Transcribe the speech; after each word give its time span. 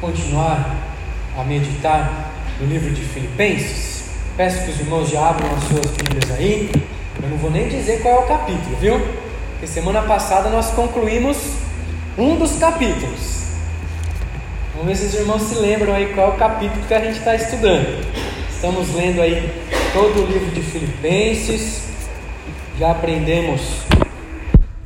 continuar 0.00 0.78
a 1.36 1.44
meditar 1.44 2.32
no 2.58 2.66
livro 2.66 2.90
de 2.92 3.02
Filipenses, 3.02 4.04
peço 4.36 4.64
que 4.64 4.70
os 4.70 4.80
irmãos 4.80 5.10
já 5.10 5.28
abram 5.28 5.48
as 5.54 5.64
suas 5.64 5.86
Bíblias 5.88 6.30
aí. 6.30 6.70
Eu 7.22 7.28
não 7.28 7.36
vou 7.36 7.50
nem 7.50 7.68
dizer 7.68 8.00
qual 8.00 8.22
é 8.22 8.24
o 8.24 8.28
capítulo, 8.28 8.76
viu? 8.80 8.98
Porque 9.52 9.66
semana 9.66 10.02
passada 10.02 10.48
nós 10.48 10.70
concluímos 10.70 11.36
um 12.16 12.36
dos 12.36 12.56
capítulos. 12.56 13.40
Vamos 14.72 14.88
ver 14.88 14.96
se 14.96 15.06
os 15.06 15.14
irmãos 15.20 15.42
se 15.42 15.54
lembram 15.56 15.94
aí 15.94 16.14
qual 16.14 16.32
é 16.32 16.34
o 16.34 16.38
capítulo 16.38 16.82
que 16.86 16.94
a 16.94 17.00
gente 17.00 17.18
está 17.18 17.34
estudando. 17.34 18.06
Estamos 18.50 18.94
lendo 18.94 19.20
aí 19.20 19.52
todo 19.92 20.22
o 20.22 20.26
livro 20.26 20.50
de 20.50 20.62
Filipenses. 20.62 21.82
Já 22.78 22.92
aprendemos 22.92 23.60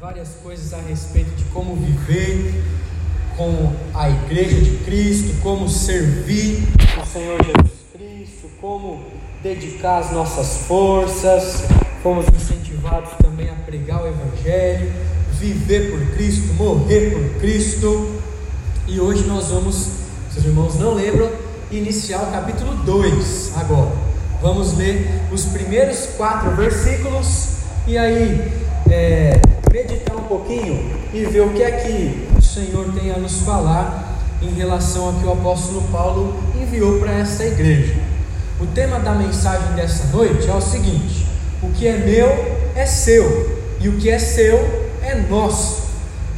várias 0.01 0.31
coisas 0.43 0.75
a 0.75 0.81
respeito 0.89 1.31
de 1.37 1.45
como 1.45 1.77
viver 1.77 2.53
com 3.37 3.73
a 3.95 4.09
igreja 4.09 4.61
de 4.61 4.77
Cristo, 4.85 5.41
como 5.43 5.69
servir 5.69 6.68
o 7.00 7.07
Senhor 7.07 7.43
Jesus 7.43 7.72
Cristo, 7.93 8.49
como 8.61 9.00
dedicar 9.43 9.99
as 9.99 10.13
nossas 10.13 10.67
forças. 10.67 11.64
Fomos 12.03 12.27
incentivados 12.29 13.11
também 13.22 13.49
a 13.49 13.55
pregar 13.55 14.03
o 14.03 14.07
Evangelho, 14.07 14.93
viver 15.32 15.91
por 15.91 16.14
Cristo, 16.14 16.53
morrer 16.55 17.11
por 17.11 17.41
Cristo. 17.41 18.21
E 18.86 19.00
hoje 19.00 19.25
nós 19.25 19.49
vamos, 19.49 19.89
se 20.32 20.39
os 20.39 20.44
irmãos 20.44 20.75
não 20.77 20.94
lembram, 20.94 21.30
iniciar 21.71 22.22
o 22.22 22.30
capítulo 22.30 22.75
2 22.85 23.53
agora. 23.57 23.93
Vamos 24.41 24.77
ler 24.77 25.22
os 25.32 25.46
primeiros 25.46 26.07
quatro 26.16 26.55
versículos 26.55 27.55
e 27.86 27.96
aí 27.96 28.53
é, 28.91 29.41
meditar 29.72 30.16
um 30.16 30.25
pouquinho 30.25 30.91
e 31.13 31.25
ver 31.25 31.41
o 31.41 31.50
que 31.50 31.63
é 31.63 31.71
que 31.71 32.28
Senhor 32.55 32.92
tem 32.92 33.11
a 33.11 33.19
nos 33.19 33.41
falar 33.41 34.17
em 34.41 34.50
relação 34.50 35.06
ao 35.06 35.14
que 35.14 35.27
o 35.27 35.33
apóstolo 35.33 35.83
Paulo 35.91 36.41
enviou 36.55 37.00
para 37.00 37.11
essa 37.11 37.44
igreja. 37.44 37.97
O 38.60 38.66
tema 38.66 39.00
da 39.00 39.10
mensagem 39.10 39.72
dessa 39.72 40.06
noite 40.16 40.48
é 40.48 40.55
o 40.55 40.60
seguinte: 40.60 41.27
o 41.60 41.70
que 41.72 41.88
é 41.88 41.97
meu 41.97 42.28
é 42.77 42.86
seu, 42.86 43.60
e 43.80 43.88
o 43.88 43.97
que 43.97 44.08
é 44.08 44.20
seu 44.20 44.56
é 45.02 45.16
nosso. 45.28 45.82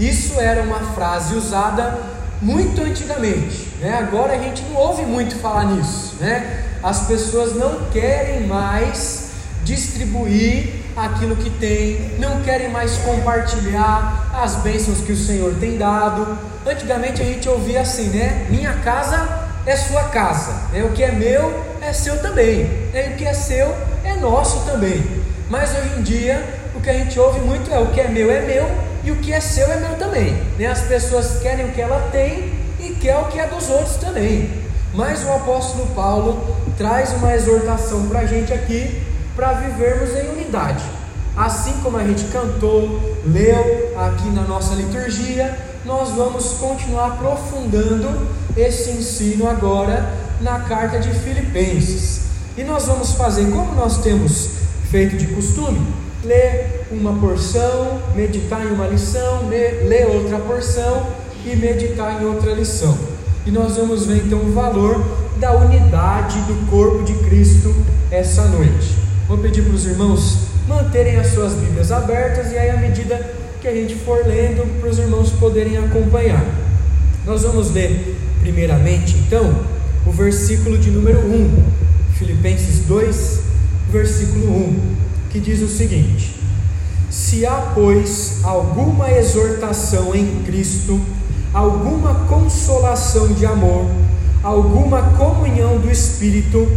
Isso 0.00 0.40
era 0.40 0.62
uma 0.62 0.80
frase 0.94 1.34
usada 1.34 1.98
muito 2.40 2.80
antigamente, 2.80 3.68
né? 3.78 3.98
agora 3.98 4.36
a 4.36 4.38
gente 4.38 4.62
não 4.70 4.76
ouve 4.76 5.02
muito 5.02 5.36
falar 5.36 5.64
nisso. 5.64 6.14
Né? 6.18 6.64
As 6.82 7.06
pessoas 7.06 7.54
não 7.54 7.90
querem 7.90 8.46
mais 8.46 9.32
distribuir 9.64 10.85
aquilo 10.96 11.36
que 11.36 11.50
tem, 11.50 12.16
não 12.18 12.40
querem 12.40 12.70
mais 12.70 12.96
compartilhar 12.98 14.30
as 14.32 14.56
bênçãos 14.56 15.00
que 15.00 15.12
o 15.12 15.16
Senhor 15.16 15.54
tem 15.60 15.76
dado. 15.76 16.38
Antigamente 16.66 17.20
a 17.20 17.24
gente 17.24 17.48
ouvia 17.48 17.82
assim, 17.82 18.08
né? 18.08 18.46
Minha 18.48 18.72
casa 18.78 19.46
é 19.66 19.76
sua 19.76 20.04
casa, 20.04 20.54
é 20.72 20.82
o 20.82 20.92
que 20.92 21.02
é 21.02 21.12
meu 21.12 21.76
é 21.82 21.92
seu 21.92 22.20
também, 22.20 22.88
é 22.92 23.10
o 23.12 23.16
que 23.16 23.24
é 23.24 23.32
seu 23.32 23.74
é 24.02 24.14
nosso 24.14 24.64
também. 24.64 25.04
Mas 25.50 25.70
hoje 25.70 25.98
em 25.98 26.02
dia 26.02 26.42
o 26.74 26.80
que 26.80 26.90
a 26.90 26.94
gente 26.94 27.18
ouve 27.18 27.40
muito 27.40 27.72
é 27.72 27.78
o 27.78 27.88
que 27.88 28.00
é 28.00 28.08
meu 28.08 28.30
é 28.30 28.40
meu 28.40 28.66
e 29.04 29.10
o 29.10 29.16
que 29.16 29.32
é 29.32 29.40
seu 29.40 29.70
é 29.70 29.76
meu 29.76 29.96
também. 29.96 30.32
Né? 30.58 30.66
As 30.66 30.80
pessoas 30.80 31.38
querem 31.40 31.66
o 31.66 31.72
que 31.72 31.80
ela 31.80 32.08
tem 32.10 32.52
e 32.80 32.90
quer 33.00 33.16
o 33.18 33.26
que 33.26 33.38
é 33.38 33.46
dos 33.46 33.68
outros 33.68 33.96
também. 33.96 34.50
Mas 34.94 35.24
o 35.24 35.30
apóstolo 35.30 35.86
Paulo 35.94 36.56
traz 36.76 37.12
uma 37.12 37.34
exortação 37.34 38.08
para 38.08 38.20
a 38.20 38.26
gente 38.26 38.52
aqui 38.52 39.02
para 39.36 39.52
vivermos 39.52 40.16
em 40.16 40.30
unidade. 40.30 40.82
Assim 41.36 41.74
como 41.82 41.98
a 41.98 42.04
gente 42.04 42.24
cantou, 42.32 43.18
leu 43.26 43.92
aqui 43.98 44.28
na 44.30 44.42
nossa 44.42 44.74
liturgia, 44.74 45.54
nós 45.84 46.10
vamos 46.10 46.54
continuar 46.54 47.08
aprofundando 47.08 48.26
esse 48.56 48.90
ensino 48.90 49.46
agora 49.46 50.14
na 50.40 50.60
carta 50.60 50.98
de 50.98 51.10
Filipenses. 51.10 52.22
E 52.56 52.64
nós 52.64 52.86
vamos 52.86 53.12
fazer 53.12 53.50
como 53.50 53.74
nós 53.74 53.98
temos 53.98 54.48
feito 54.90 55.18
de 55.18 55.26
costume: 55.26 55.86
ler 56.24 56.86
uma 56.90 57.12
porção, 57.20 58.00
meditar 58.14 58.62
em 58.64 58.72
uma 58.72 58.86
lição, 58.86 59.46
ler, 59.48 60.06
outra 60.08 60.38
porção 60.38 61.06
e 61.44 61.54
meditar 61.54 62.22
em 62.22 62.24
outra 62.24 62.52
lição. 62.54 62.96
E 63.44 63.50
nós 63.50 63.76
vamos 63.76 64.06
ver 64.06 64.24
então 64.24 64.38
o 64.38 64.52
valor 64.52 65.04
da 65.36 65.52
unidade 65.52 66.38
do 66.40 66.70
corpo 66.70 67.04
de 67.04 67.12
Cristo 67.26 67.74
essa 68.10 68.42
noite. 68.46 69.05
Vou 69.28 69.38
pedir 69.38 69.62
para 69.62 69.74
os 69.74 69.84
irmãos 69.84 70.38
manterem 70.68 71.16
as 71.16 71.28
suas 71.28 71.52
Bíblias 71.54 71.90
abertas 71.90 72.52
e 72.52 72.58
aí, 72.58 72.70
à 72.70 72.76
medida 72.76 73.34
que 73.60 73.66
a 73.66 73.74
gente 73.74 73.96
for 73.96 74.24
lendo, 74.24 74.80
para 74.80 74.88
os 74.88 74.98
irmãos 75.00 75.32
poderem 75.32 75.76
acompanhar. 75.78 76.44
Nós 77.24 77.42
vamos 77.42 77.72
ler, 77.72 78.16
primeiramente, 78.40 79.16
então, 79.16 79.52
o 80.06 80.12
versículo 80.12 80.78
de 80.78 80.92
número 80.92 81.18
1, 81.18 81.64
Filipenses 82.14 82.86
2, 82.86 83.40
versículo 83.90 84.46
1, 84.46 84.96
que 85.30 85.40
diz 85.40 85.60
o 85.60 85.68
seguinte: 85.68 86.36
Se 87.10 87.44
há, 87.44 87.72
pois, 87.74 88.44
alguma 88.44 89.10
exortação 89.10 90.14
em 90.14 90.44
Cristo, 90.44 91.00
alguma 91.52 92.14
consolação 92.26 93.32
de 93.32 93.44
amor, 93.44 93.90
alguma 94.40 95.02
comunhão 95.16 95.78
do 95.78 95.90
Espírito, 95.90 96.70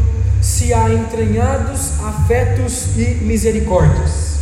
se 0.60 0.74
há 0.74 0.90
entranhados 0.90 1.94
afetos 2.04 2.98
e 2.98 3.16
misericórdias. 3.22 4.40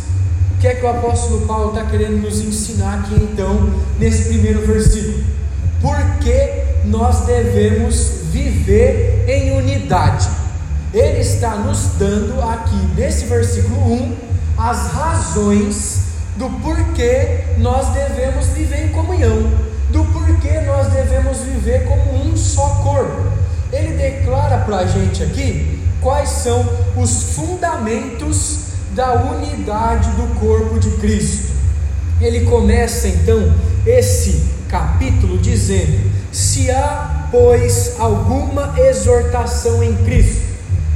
O 0.56 0.60
que 0.60 0.66
é 0.66 0.74
que 0.74 0.84
o 0.84 0.88
apóstolo 0.88 1.46
Paulo 1.46 1.68
está 1.68 1.88
querendo 1.88 2.20
nos 2.20 2.40
ensinar 2.40 2.98
aqui 2.98 3.14
então, 3.14 3.72
nesse 4.00 4.24
primeiro 4.24 4.66
versículo? 4.66 5.22
Por 5.80 5.96
que 6.18 6.64
nós 6.86 7.20
devemos 7.24 8.22
viver 8.32 9.26
em 9.28 9.56
unidade? 9.56 10.28
Ele 10.92 11.20
está 11.20 11.54
nos 11.54 11.90
dando 11.96 12.42
aqui 12.42 12.74
nesse 12.96 13.26
versículo 13.26 13.80
1 13.80 14.16
as 14.58 14.88
razões 14.88 16.00
do 16.36 16.50
porquê 16.60 17.44
nós 17.58 17.90
devemos 17.90 18.48
viver 18.48 18.86
em 18.86 18.88
comunhão, 18.88 19.52
do 19.90 20.04
porquê 20.06 20.62
nós 20.62 20.88
devemos 20.88 21.38
viver 21.42 21.84
como 21.84 22.24
um 22.24 22.36
só 22.36 22.70
corpo. 22.82 23.22
Ele 23.72 23.96
declara 23.96 24.58
para 24.64 24.78
a 24.78 24.86
gente 24.86 25.22
aqui 25.22 25.78
quais 26.00 26.28
são 26.28 26.66
os 26.96 27.34
fundamentos 27.34 28.58
da 28.94 29.12
unidade 29.12 30.10
do 30.10 30.40
corpo 30.40 30.78
de 30.78 30.90
Cristo. 30.98 31.52
Ele 32.20 32.40
começa 32.46 33.08
então 33.08 33.52
esse 33.86 34.44
capítulo 34.68 35.38
dizendo: 35.38 36.10
Se 36.32 36.70
há, 36.70 37.28
pois, 37.30 37.94
alguma 37.98 38.74
exortação 38.78 39.82
em 39.82 39.94
Cristo. 39.98 40.48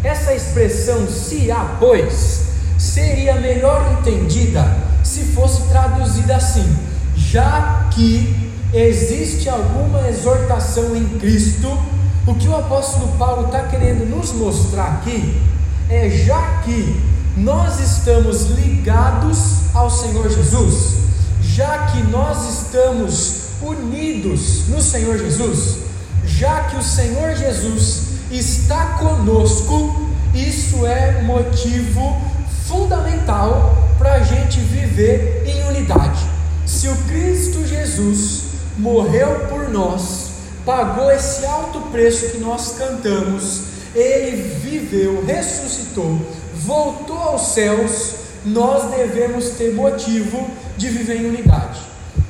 Essa 0.02 0.34
expressão, 0.34 1.06
se 1.08 1.50
há, 1.50 1.76
pois, 1.78 2.42
seria 2.76 3.34
melhor 3.36 3.98
entendida 4.00 4.92
se 5.02 5.24
fosse 5.24 5.62
traduzida 5.68 6.36
assim: 6.36 6.76
já 7.16 7.88
que 7.92 8.52
existe 8.72 9.48
alguma 9.48 10.08
exortação 10.08 10.96
em 10.96 11.04
Cristo, 11.18 11.78
o 12.26 12.34
que 12.34 12.48
o 12.48 12.56
apóstolo 12.56 13.08
Paulo 13.18 13.46
está 13.46 13.64
querendo 13.64 14.08
nos 14.08 14.32
mostrar 14.32 14.94
aqui 14.94 15.40
é 15.88 16.08
já 16.08 16.60
que 16.64 17.00
nós 17.36 17.80
estamos 17.80 18.50
ligados 18.50 19.74
ao 19.74 19.90
Senhor 19.90 20.28
Jesus, 20.30 20.98
já 21.40 21.86
que 21.86 22.02
nós 22.04 22.60
estamos 22.60 23.42
unidos 23.60 24.68
no 24.68 24.80
Senhor 24.80 25.18
Jesus, 25.18 25.78
já 26.24 26.64
que 26.64 26.76
o 26.76 26.82
Senhor 26.82 27.34
Jesus 27.34 28.02
está 28.30 28.98
conosco, 28.98 30.08
isso 30.34 30.86
é 30.86 31.22
motivo 31.22 32.20
fundamental 32.66 33.88
para 33.98 34.14
a 34.14 34.20
gente 34.20 34.60
viver 34.60 35.42
em 35.46 35.64
unidade. 35.68 36.20
Se 36.64 36.88
o 36.88 36.96
Cristo 37.08 37.66
Jesus 37.66 38.44
morreu 38.78 39.46
por 39.48 39.68
nós, 39.68 40.31
pagou 40.64 41.10
esse 41.10 41.44
alto 41.44 41.80
preço 41.90 42.30
que 42.30 42.38
nós 42.38 42.76
cantamos, 42.78 43.62
ele 43.94 44.42
viveu, 44.60 45.24
ressuscitou, 45.24 46.18
voltou 46.54 47.18
aos 47.18 47.48
céus, 47.48 48.14
nós 48.44 48.90
devemos 48.90 49.50
ter 49.50 49.74
motivo 49.74 50.48
de 50.76 50.88
viver 50.88 51.16
em 51.16 51.26
unidade. 51.26 51.80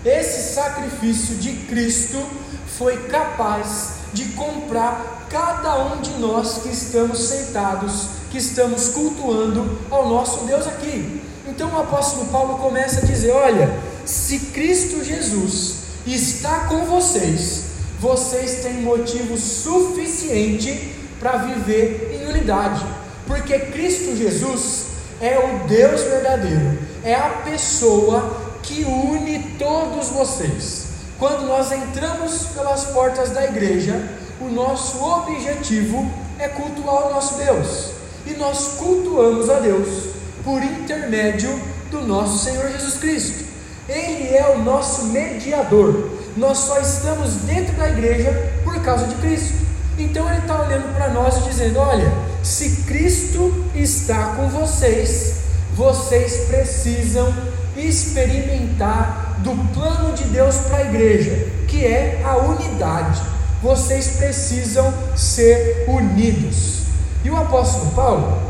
Esse 0.04 0.54
sacrifício 0.54 1.36
de 1.36 1.52
Cristo 1.66 2.20
foi 2.66 2.96
capaz 3.04 4.02
de 4.12 4.24
comprar 4.30 5.26
cada 5.30 5.84
um 5.86 6.00
de 6.00 6.10
nós 6.18 6.58
que 6.62 6.68
estamos 6.68 7.18
sentados, 7.18 8.08
que 8.30 8.38
estamos 8.38 8.88
cultuando 8.88 9.78
ao 9.90 10.08
nosso 10.08 10.44
Deus 10.44 10.66
aqui. 10.66 11.22
Então 11.46 11.70
o 11.70 11.80
apóstolo 11.80 12.26
Paulo 12.26 12.58
começa 12.58 13.00
a 13.00 13.04
dizer: 13.04 13.30
Olha, 13.32 13.78
se 14.04 14.38
Cristo 14.46 15.04
Jesus 15.04 15.76
está 16.06 16.66
com 16.66 16.84
vocês, 16.84 17.71
vocês 18.02 18.64
têm 18.64 18.82
motivo 18.82 19.38
suficiente 19.38 20.92
para 21.20 21.36
viver 21.36 22.10
em 22.12 22.28
unidade, 22.28 22.84
porque 23.28 23.56
Cristo 23.56 24.16
Jesus 24.16 24.86
é 25.20 25.38
o 25.38 25.68
Deus 25.68 26.02
verdadeiro, 26.02 26.78
é 27.04 27.14
a 27.14 27.28
pessoa 27.44 28.56
que 28.60 28.82
une 28.82 29.54
todos 29.56 30.08
vocês. 30.08 30.86
Quando 31.16 31.46
nós 31.46 31.70
entramos 31.70 32.46
pelas 32.48 32.86
portas 32.86 33.30
da 33.30 33.44
igreja, 33.44 34.02
o 34.40 34.48
nosso 34.48 35.00
objetivo 35.00 36.10
é 36.40 36.48
cultuar 36.48 37.06
o 37.06 37.14
nosso 37.14 37.36
Deus. 37.36 37.92
E 38.26 38.32
nós 38.32 38.78
cultuamos 38.78 39.48
a 39.48 39.60
Deus 39.60 40.08
por 40.42 40.60
intermédio 40.60 41.56
do 41.88 42.00
nosso 42.00 42.44
Senhor 42.44 42.68
Jesus 42.68 42.94
Cristo. 42.94 43.44
Ele 43.88 44.34
é 44.34 44.56
o 44.56 44.58
nosso 44.64 45.04
mediador. 45.06 46.21
Nós 46.36 46.58
só 46.58 46.80
estamos 46.80 47.34
dentro 47.46 47.76
da 47.76 47.88
igreja 47.90 48.52
por 48.64 48.80
causa 48.82 49.06
de 49.06 49.14
Cristo. 49.16 49.54
Então 49.98 50.28
ele 50.28 50.38
está 50.38 50.62
olhando 50.62 50.94
para 50.94 51.10
nós 51.10 51.36
e 51.36 51.48
dizendo: 51.48 51.78
Olha, 51.78 52.10
se 52.42 52.82
Cristo 52.82 53.64
está 53.74 54.34
com 54.36 54.48
vocês, 54.48 55.42
vocês 55.74 56.48
precisam 56.48 57.32
experimentar 57.76 59.36
do 59.40 59.52
plano 59.74 60.14
de 60.14 60.24
Deus 60.24 60.56
para 60.56 60.78
a 60.78 60.84
igreja, 60.84 61.48
que 61.68 61.84
é 61.84 62.22
a 62.24 62.36
unidade. 62.36 63.20
Vocês 63.62 64.16
precisam 64.16 64.92
ser 65.14 65.84
unidos. 65.86 66.82
E 67.24 67.30
o 67.30 67.36
apóstolo 67.36 67.90
Paulo, 67.92 68.42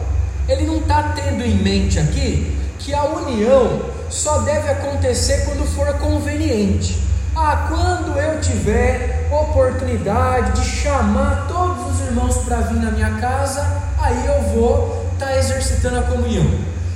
ele 0.49 0.65
não 0.65 0.79
está 0.79 1.15
tendo 1.15 1.45
em 1.45 1.57
mente 1.57 1.99
aqui 1.99 2.57
que 2.79 2.95
a 2.95 3.05
união 3.05 3.83
só 4.09 4.39
deve 4.39 4.69
acontecer 4.71 5.45
quando 5.45 5.67
for 5.67 5.93
conveniente. 5.99 7.12
Ah, 7.35 7.67
quando 7.67 8.19
eu 8.19 8.41
tiver 8.43 9.27
oportunidade 9.31 10.61
de 10.61 10.67
chamar 10.69 11.47
todos 11.49 11.91
os 11.91 12.07
irmãos 12.07 12.37
para 12.45 12.59
vir 12.59 12.79
na 12.79 12.91
minha 12.91 13.11
casa, 13.13 13.67
aí 13.99 14.27
eu 14.27 14.43
vou 14.55 15.09
estar 15.15 15.27
tá 15.27 15.39
exercitando 15.39 15.99
a 16.01 16.03
comunhão. 16.03 16.47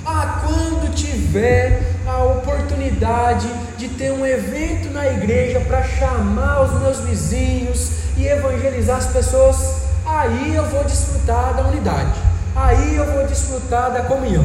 Ah, 0.05 0.43
quando 0.45 0.95
tiver 0.95 1.95
a 2.07 2.23
oportunidade 2.23 3.49
de 3.79 3.89
ter 3.89 4.13
um 4.13 4.27
evento 4.27 4.91
na 4.91 5.07
igreja 5.07 5.59
para 5.61 5.83
chamar 5.83 6.65
os 6.65 6.81
meus 6.83 7.01
vizinhos 7.01 7.93
e 8.19 8.27
evangelizar 8.27 8.99
as 8.99 9.07
pessoas, 9.07 9.85
aí 10.05 10.55
eu 10.55 10.67
vou 10.67 10.85
desfrutar 10.85 11.55
da 11.55 11.63
unidade, 11.63 12.21
aí 12.55 12.95
eu 12.95 13.11
vou 13.11 13.27
desfrutar 13.27 13.91
da 13.91 14.03
comunhão. 14.03 14.45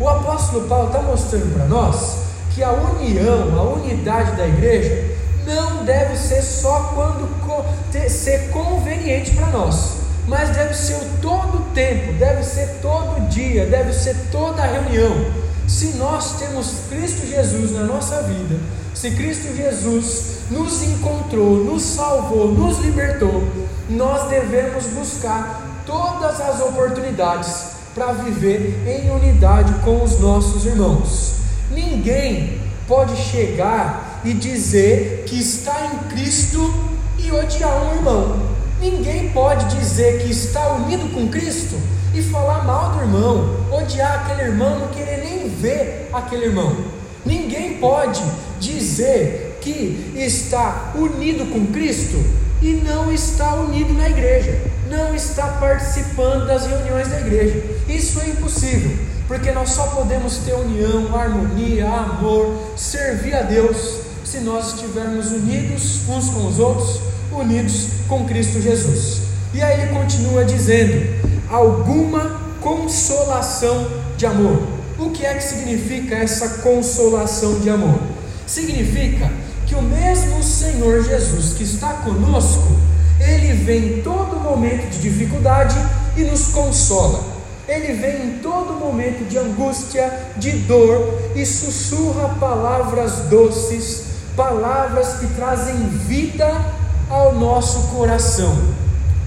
O 0.00 0.08
apóstolo 0.08 0.66
Paulo 0.66 0.86
está 0.86 1.00
mostrando 1.00 1.54
para 1.54 1.66
nós 1.66 2.24
que 2.54 2.62
a 2.62 2.70
união, 2.72 3.58
a 3.58 3.62
unidade 3.74 4.32
da 4.32 4.46
igreja, 4.46 5.15
não 5.46 5.84
deve 5.84 6.16
ser 6.16 6.42
só 6.42 6.92
quando 6.94 7.26
ser 8.08 8.50
conveniente 8.50 9.30
para 9.32 9.46
nós, 9.46 9.98
mas 10.26 10.50
deve 10.50 10.74
ser 10.74 10.94
o 10.94 11.20
todo 11.22 11.72
tempo, 11.72 12.12
deve 12.14 12.42
ser 12.42 12.78
todo 12.82 13.28
dia, 13.28 13.66
deve 13.66 13.92
ser 13.92 14.16
toda 14.30 14.62
reunião. 14.62 15.14
Se 15.68 15.96
nós 15.96 16.38
temos 16.38 16.74
Cristo 16.88 17.26
Jesus 17.26 17.72
na 17.72 17.82
nossa 17.82 18.22
vida, 18.22 18.56
se 18.94 19.10
Cristo 19.12 19.54
Jesus 19.54 20.36
nos 20.50 20.82
encontrou, 20.82 21.64
nos 21.64 21.82
salvou, 21.82 22.48
nos 22.52 22.78
libertou, 22.78 23.44
nós 23.88 24.28
devemos 24.28 24.84
buscar 24.86 25.82
todas 25.84 26.40
as 26.40 26.60
oportunidades 26.60 27.76
para 27.94 28.12
viver 28.12 28.82
em 28.86 29.10
unidade 29.10 29.72
com 29.84 30.02
os 30.02 30.18
nossos 30.20 30.66
irmãos. 30.66 31.36
Ninguém 31.70 32.60
pode 32.86 33.16
chegar 33.16 34.05
e 34.26 34.34
dizer 34.34 35.22
que 35.24 35.38
está 35.38 35.86
em 35.86 36.08
Cristo 36.08 36.74
e 37.16 37.30
odiar 37.30 37.84
um 37.84 37.94
irmão. 37.94 38.56
Ninguém 38.80 39.28
pode 39.30 39.76
dizer 39.76 40.20
que 40.20 40.30
está 40.32 40.72
unido 40.72 41.14
com 41.14 41.28
Cristo 41.28 41.76
e 42.12 42.20
falar 42.20 42.64
mal 42.64 42.90
do 42.90 43.02
irmão, 43.02 43.56
odiar 43.70 44.24
aquele 44.24 44.48
irmão, 44.50 44.80
não 44.80 44.88
querer 44.88 45.18
nem 45.24 45.48
ver 45.48 46.10
aquele 46.12 46.46
irmão. 46.46 46.76
Ninguém 47.24 47.74
pode 47.74 48.20
dizer 48.58 49.58
que 49.60 50.12
está 50.16 50.92
unido 50.96 51.48
com 51.52 51.66
Cristo 51.72 52.16
e 52.60 52.72
não 52.72 53.12
está 53.12 53.54
unido 53.54 53.94
na 53.94 54.08
igreja, 54.10 54.60
não 54.90 55.14
está 55.14 55.46
participando 55.60 56.48
das 56.48 56.66
reuniões 56.66 57.06
da 57.06 57.20
igreja. 57.20 57.62
Isso 57.88 58.20
é 58.20 58.30
impossível, 58.30 58.90
porque 59.28 59.52
nós 59.52 59.70
só 59.70 59.86
podemos 59.86 60.38
ter 60.38 60.54
união, 60.54 61.14
harmonia, 61.16 61.86
amor, 61.86 62.72
servir 62.76 63.32
a 63.36 63.42
Deus 63.42 64.05
se 64.36 64.40
nós 64.40 64.74
estivermos 64.74 65.32
unidos 65.32 66.02
uns 66.06 66.28
com 66.28 66.46
os 66.46 66.58
outros, 66.58 67.00
unidos 67.32 67.86
com 68.06 68.26
Cristo 68.26 68.60
Jesus. 68.60 69.22
E 69.54 69.62
aí 69.62 69.80
ele 69.80 69.94
continua 69.94 70.44
dizendo: 70.44 71.08
alguma 71.48 72.38
consolação 72.60 73.88
de 74.18 74.26
amor. 74.26 74.62
O 74.98 75.10
que 75.10 75.24
é 75.24 75.34
que 75.34 75.42
significa 75.42 76.16
essa 76.16 76.60
consolação 76.60 77.60
de 77.60 77.70
amor? 77.70 77.98
Significa 78.46 79.30
que 79.66 79.74
o 79.74 79.80
mesmo 79.80 80.42
Senhor 80.42 81.02
Jesus 81.02 81.54
que 81.54 81.64
está 81.64 81.94
conosco, 81.94 82.76
ele 83.18 83.54
vem 83.64 83.98
em 83.98 84.02
todo 84.02 84.38
momento 84.38 84.90
de 84.90 85.00
dificuldade 85.00 85.76
e 86.14 86.24
nos 86.24 86.48
consola. 86.48 87.24
Ele 87.66 87.94
vem 87.94 88.26
em 88.26 88.38
todo 88.38 88.74
momento 88.74 89.26
de 89.28 89.38
angústia, 89.38 90.12
de 90.36 90.52
dor 90.52 91.32
e 91.34 91.44
sussurra 91.44 92.36
palavras 92.38 93.28
doces, 93.30 94.05
palavras 94.36 95.14
que 95.14 95.26
trazem 95.28 95.88
vida 95.88 96.46
ao 97.08 97.34
nosso 97.34 97.88
coração. 97.88 98.56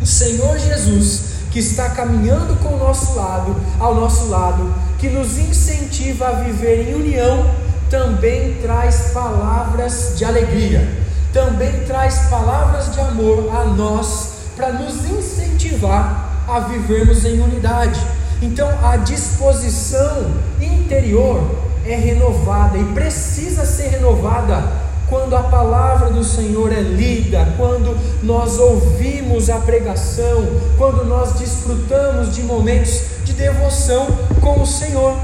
O 0.02 0.06
Senhor 0.06 0.58
Jesus, 0.58 1.22
que 1.52 1.60
está 1.60 1.90
caminhando 1.90 2.56
com 2.62 2.76
o 2.76 2.78
nosso 2.78 3.16
lado, 3.16 3.56
ao 3.80 3.96
nosso 3.96 4.28
lado, 4.30 4.74
que 5.00 5.10
nos 5.10 5.38
incentiva 5.38 6.28
a 6.28 6.32
viver 6.34 6.90
em 6.90 6.94
união 6.94 7.50
também 7.90 8.54
traz 8.62 9.10
palavras 9.14 10.14
de 10.16 10.24
alegria, 10.24 10.88
também 11.34 11.84
traz 11.86 12.20
palavras 12.30 12.94
de 12.94 13.00
amor 13.00 13.50
a 13.52 13.66
nós, 13.66 14.30
para 14.56 14.72
nos 14.74 15.06
incentivar 15.06 16.44
a 16.48 16.60
vivermos 16.60 17.26
em 17.26 17.40
unidade. 17.40 18.00
Então, 18.42 18.70
a 18.84 18.98
disposição 18.98 20.34
interior 20.62 21.42
é 21.86 21.96
renovada 21.96 22.78
e 22.78 22.84
precisa 22.94 23.66
ser 23.66 23.88
renovada 23.88 24.79
quando 25.10 25.36
a 25.36 25.44
palavra 25.44 26.10
do 26.10 26.24
Senhor 26.24 26.72
é 26.72 26.82
lida, 26.82 27.54
quando 27.58 27.98
nós 28.24 28.60
ouvimos 28.60 29.50
a 29.50 29.58
pregação, 29.58 30.46
quando 30.78 31.04
nós 31.04 31.34
desfrutamos 31.34 32.36
de 32.36 32.44
momentos 32.44 33.02
de 33.24 33.34
devoção 33.34 34.08
com 34.40 34.62
o 34.62 34.66
Senhor. 34.66 35.16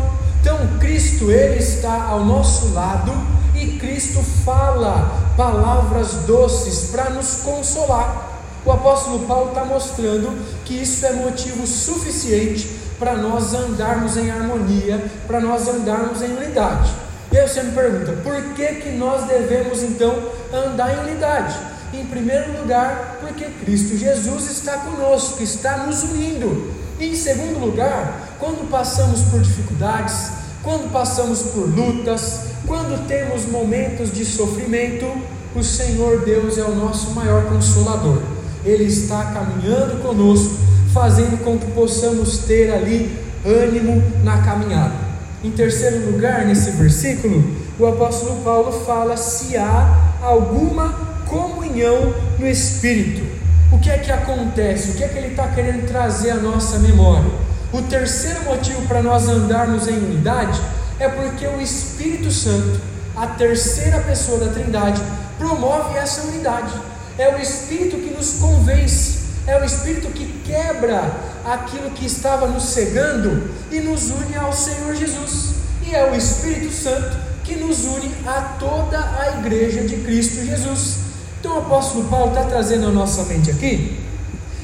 Então, 0.42 0.58
Cristo, 0.80 1.32
Ele 1.32 1.60
está 1.60 2.04
ao 2.04 2.26
nosso 2.26 2.74
lado 2.74 3.14
e 3.54 3.78
Cristo 3.78 4.22
fala 4.44 5.12
palavras 5.38 6.14
doces 6.28 6.90
para 6.92 7.10
nos 7.12 7.38
consolar. 7.38 8.32
O 8.66 8.72
apóstolo 8.72 9.20
Paulo 9.28 9.50
está 9.50 9.64
mostrando 9.64 10.36
que 10.66 10.74
isso 10.82 11.06
é 11.06 11.14
motivo 11.14 11.68
suficiente 11.68 12.68
para 12.98 13.16
nós 13.16 13.54
andarmos 13.54 14.18
em 14.18 14.32
harmonia, 14.32 15.04
para 15.28 15.40
nós 15.40 15.68
andarmos 15.68 16.22
em 16.22 16.36
unidade. 16.36 17.05
E 17.36 17.48
você 17.48 17.64
me 17.64 17.74
pergunta, 17.74 18.14
por 18.24 18.42
que, 18.54 18.66
que 18.76 18.92
nós 18.92 19.28
devemos 19.28 19.84
então 19.84 20.32
andar 20.54 20.96
em 20.96 21.12
unidade? 21.12 21.54
Em 21.94 22.06
primeiro 22.06 22.62
lugar, 22.62 23.18
porque 23.20 23.44
Cristo 23.44 23.98
Jesus 23.98 24.50
está 24.50 24.78
conosco, 24.78 25.44
está 25.44 25.80
nos 25.80 26.02
unindo. 26.04 26.72
E 26.98 27.08
em 27.08 27.16
segundo 27.16 27.60
lugar, 27.60 28.38
quando 28.40 28.70
passamos 28.70 29.24
por 29.24 29.42
dificuldades, 29.42 30.30
quando 30.64 30.90
passamos 30.94 31.42
por 31.42 31.68
lutas, 31.68 32.40
quando 32.66 33.06
temos 33.06 33.46
momentos 33.48 34.14
de 34.14 34.24
sofrimento, 34.24 35.06
o 35.54 35.62
Senhor 35.62 36.22
Deus 36.24 36.58
é 36.58 36.64
o 36.64 36.74
nosso 36.74 37.12
maior 37.12 37.48
consolador. 37.48 38.22
Ele 38.64 38.86
está 38.86 39.26
caminhando 39.34 40.02
conosco, 40.02 40.56
fazendo 40.94 41.44
com 41.44 41.60
que 41.60 41.70
possamos 41.72 42.38
ter 42.40 42.74
ali 42.74 43.14
ânimo 43.46 44.02
na 44.24 44.42
caminhada. 44.42 45.05
Em 45.46 45.52
terceiro 45.52 46.10
lugar, 46.10 46.44
nesse 46.44 46.72
versículo, 46.72 47.56
o 47.78 47.86
apóstolo 47.86 48.42
Paulo 48.42 48.84
fala 48.84 49.16
se 49.16 49.56
há 49.56 50.16
alguma 50.20 50.90
comunhão 51.28 52.16
no 52.40 52.48
Espírito. 52.48 53.24
O 53.72 53.78
que 53.78 53.92
é 53.92 54.00
que 54.00 54.12
acontece? 54.12 54.90
O 54.90 54.94
que 54.96 55.04
é 55.04 55.08
que 55.08 55.20
ele 55.20 55.28
está 55.28 55.48
querendo 55.50 55.88
trazer 55.88 56.32
à 56.32 56.38
nossa 56.38 56.80
memória? 56.80 57.30
O 57.72 57.80
terceiro 57.84 58.44
motivo 58.46 58.88
para 58.88 59.04
nós 59.04 59.28
andarmos 59.28 59.88
em 59.88 59.96
unidade 59.96 60.60
é 61.00 61.08
porque 61.08 61.46
o 61.46 61.62
Espírito 61.62 62.32
Santo, 62.32 62.82
a 63.16 63.28
terceira 63.28 64.00
pessoa 64.00 64.40
da 64.40 64.52
Trindade, 64.52 65.00
promove 65.38 65.96
essa 65.96 66.24
unidade. 66.24 66.74
É 67.20 67.36
o 67.36 67.40
Espírito 67.40 67.98
que 67.98 68.10
nos 68.16 68.40
convence, 68.40 69.20
é 69.46 69.62
o 69.62 69.64
Espírito 69.64 70.08
que 70.08 70.26
quebra 70.44 71.35
aquilo 71.46 71.92
que 71.92 72.06
estava 72.06 72.48
nos 72.48 72.64
cegando 72.64 73.50
e 73.72 73.80
nos 73.80 74.10
une 74.10 74.36
ao 74.36 74.52
Senhor 74.52 74.96
Jesus. 74.96 75.56
E 75.86 75.94
é 75.94 76.12
o 76.12 76.16
Espírito 76.16 76.74
Santo 76.74 77.18
que 77.44 77.56
nos 77.56 77.86
une 77.86 78.12
a 78.26 78.42
toda 78.60 78.98
a 78.98 79.40
igreja 79.40 79.84
de 79.84 79.98
Cristo 79.98 80.44
Jesus. 80.44 80.96
Então 81.40 81.58
o 81.58 81.60
apóstolo 81.60 82.06
Paulo 82.06 82.30
está 82.30 82.44
trazendo 82.46 82.88
à 82.88 82.92
nossa 82.92 83.24
mente 83.24 83.52
aqui: 83.52 84.00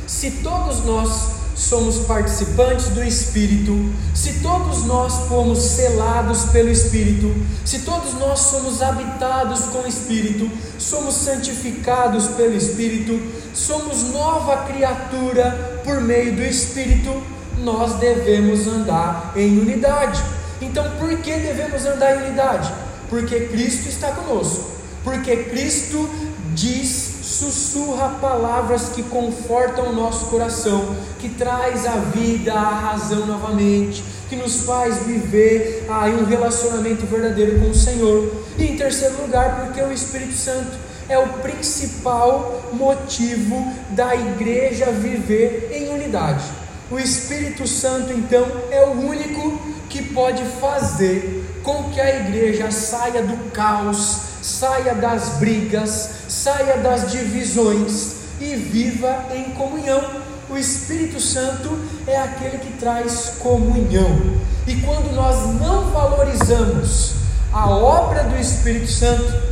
se 0.07 0.31
todos 0.43 0.83
nós 0.83 1.41
somos 1.55 1.99
participantes 1.99 2.87
do 2.87 3.03
Espírito, 3.03 3.93
se 4.15 4.39
todos 4.39 4.83
nós 4.85 5.27
fomos 5.27 5.59
selados 5.59 6.45
pelo 6.45 6.69
Espírito, 6.69 7.33
se 7.63 7.79
todos 7.79 8.15
nós 8.15 8.39
somos 8.39 8.81
habitados 8.81 9.61
com 9.65 9.79
o 9.79 9.87
Espírito, 9.87 10.49
somos 10.79 11.13
santificados 11.13 12.27
pelo 12.29 12.55
Espírito, 12.55 13.21
somos 13.53 14.03
nova 14.05 14.63
criatura 14.63 15.70
por 15.83 16.01
meio 16.01 16.35
do 16.35 16.43
Espírito, 16.43 17.21
nós 17.59 17.95
devemos 17.95 18.67
andar 18.67 19.33
em 19.35 19.59
unidade. 19.59 20.21
Então, 20.61 20.89
por 20.99 21.15
que 21.17 21.31
devemos 21.31 21.85
andar 21.85 22.15
em 22.15 22.27
unidade? 22.27 22.71
Porque 23.09 23.47
Cristo 23.47 23.89
está 23.89 24.11
conosco, 24.11 24.71
porque 25.03 25.35
Cristo 25.37 26.09
diz 26.53 27.11
sussurra 27.21 28.09
palavras 28.21 28.89
que 28.89 29.03
confortam 29.03 29.89
o 29.89 29.95
nosso 29.95 30.25
coração, 30.25 30.95
que 31.19 31.29
traz 31.29 31.85
a 31.85 31.95
vida, 31.95 32.53
a 32.53 32.91
razão 32.91 33.25
novamente, 33.25 34.03
que 34.29 34.35
nos 34.35 34.61
faz 34.61 35.03
viver 35.03 35.85
ah, 35.89 36.09
em 36.09 36.15
um 36.15 36.25
relacionamento 36.25 37.05
verdadeiro 37.05 37.59
com 37.59 37.69
o 37.69 37.75
Senhor. 37.75 38.31
E 38.57 38.65
em 38.65 38.75
terceiro 38.75 39.21
lugar, 39.21 39.65
porque 39.65 39.81
o 39.81 39.91
Espírito 39.91 40.33
Santo 40.33 40.77
é 41.11 41.19
o 41.19 41.27
principal 41.39 42.69
motivo 42.71 43.69
da 43.89 44.15
igreja 44.15 44.91
viver 44.91 45.69
em 45.73 45.89
unidade. 45.89 46.45
O 46.89 46.97
Espírito 46.97 47.67
Santo, 47.67 48.13
então, 48.13 48.45
é 48.71 48.81
o 48.83 48.91
único 48.91 49.61
que 49.89 50.01
pode 50.01 50.43
fazer 50.61 51.59
com 51.63 51.89
que 51.91 51.99
a 51.99 52.15
igreja 52.21 52.71
saia 52.71 53.21
do 53.23 53.51
caos, 53.51 54.21
saia 54.41 54.95
das 54.95 55.37
brigas, 55.37 56.09
saia 56.29 56.77
das 56.77 57.11
divisões 57.11 58.15
e 58.39 58.55
viva 58.55 59.25
em 59.33 59.51
comunhão. 59.51 60.21
O 60.49 60.57
Espírito 60.57 61.19
Santo 61.19 61.77
é 62.07 62.17
aquele 62.17 62.57
que 62.57 62.73
traz 62.77 63.33
comunhão. 63.39 64.39
E 64.65 64.75
quando 64.77 65.13
nós 65.13 65.59
não 65.59 65.91
valorizamos 65.91 67.15
a 67.51 67.69
obra 67.69 68.23
do 68.23 68.37
Espírito 68.37 68.89
Santo, 68.89 69.50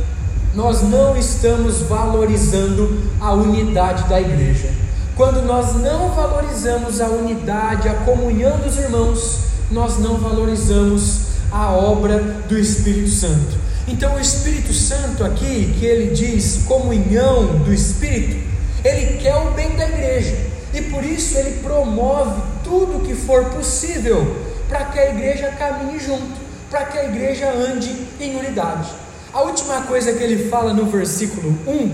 nós 0.54 0.82
não 0.82 1.16
estamos 1.16 1.82
valorizando 1.82 3.02
a 3.20 3.32
unidade 3.32 4.08
da 4.08 4.20
igreja. 4.20 4.70
Quando 5.16 5.42
nós 5.42 5.74
não 5.76 6.10
valorizamos 6.10 7.00
a 7.00 7.06
unidade, 7.06 7.88
a 7.88 7.94
comunhão 7.94 8.58
dos 8.58 8.78
irmãos, 8.78 9.40
nós 9.70 9.98
não 9.98 10.16
valorizamos 10.16 11.30
a 11.52 11.70
obra 11.70 12.18
do 12.48 12.58
Espírito 12.58 13.10
Santo. 13.10 13.58
Então, 13.86 14.14
o 14.16 14.20
Espírito 14.20 14.72
Santo 14.72 15.24
aqui, 15.24 15.74
que 15.78 15.84
ele 15.84 16.14
diz 16.14 16.62
comunhão 16.66 17.58
do 17.58 17.72
Espírito, 17.72 18.48
ele 18.84 19.18
quer 19.18 19.36
o 19.36 19.50
bem 19.52 19.76
da 19.76 19.86
igreja 19.88 20.36
e 20.72 20.80
por 20.82 21.04
isso 21.04 21.36
ele 21.36 21.60
promove 21.62 22.40
tudo 22.62 22.98
o 22.98 23.00
que 23.00 23.14
for 23.14 23.46
possível 23.46 24.36
para 24.68 24.86
que 24.86 24.98
a 24.98 25.10
igreja 25.10 25.48
caminhe 25.58 25.98
junto, 25.98 26.40
para 26.70 26.84
que 26.86 26.98
a 26.98 27.04
igreja 27.04 27.50
ande 27.50 28.06
em 28.20 28.36
unidade. 28.36 28.88
A 29.32 29.42
última 29.42 29.82
coisa 29.82 30.12
que 30.12 30.22
ele 30.24 30.48
fala 30.48 30.72
no 30.72 30.86
versículo 30.86 31.56
1 31.66 31.92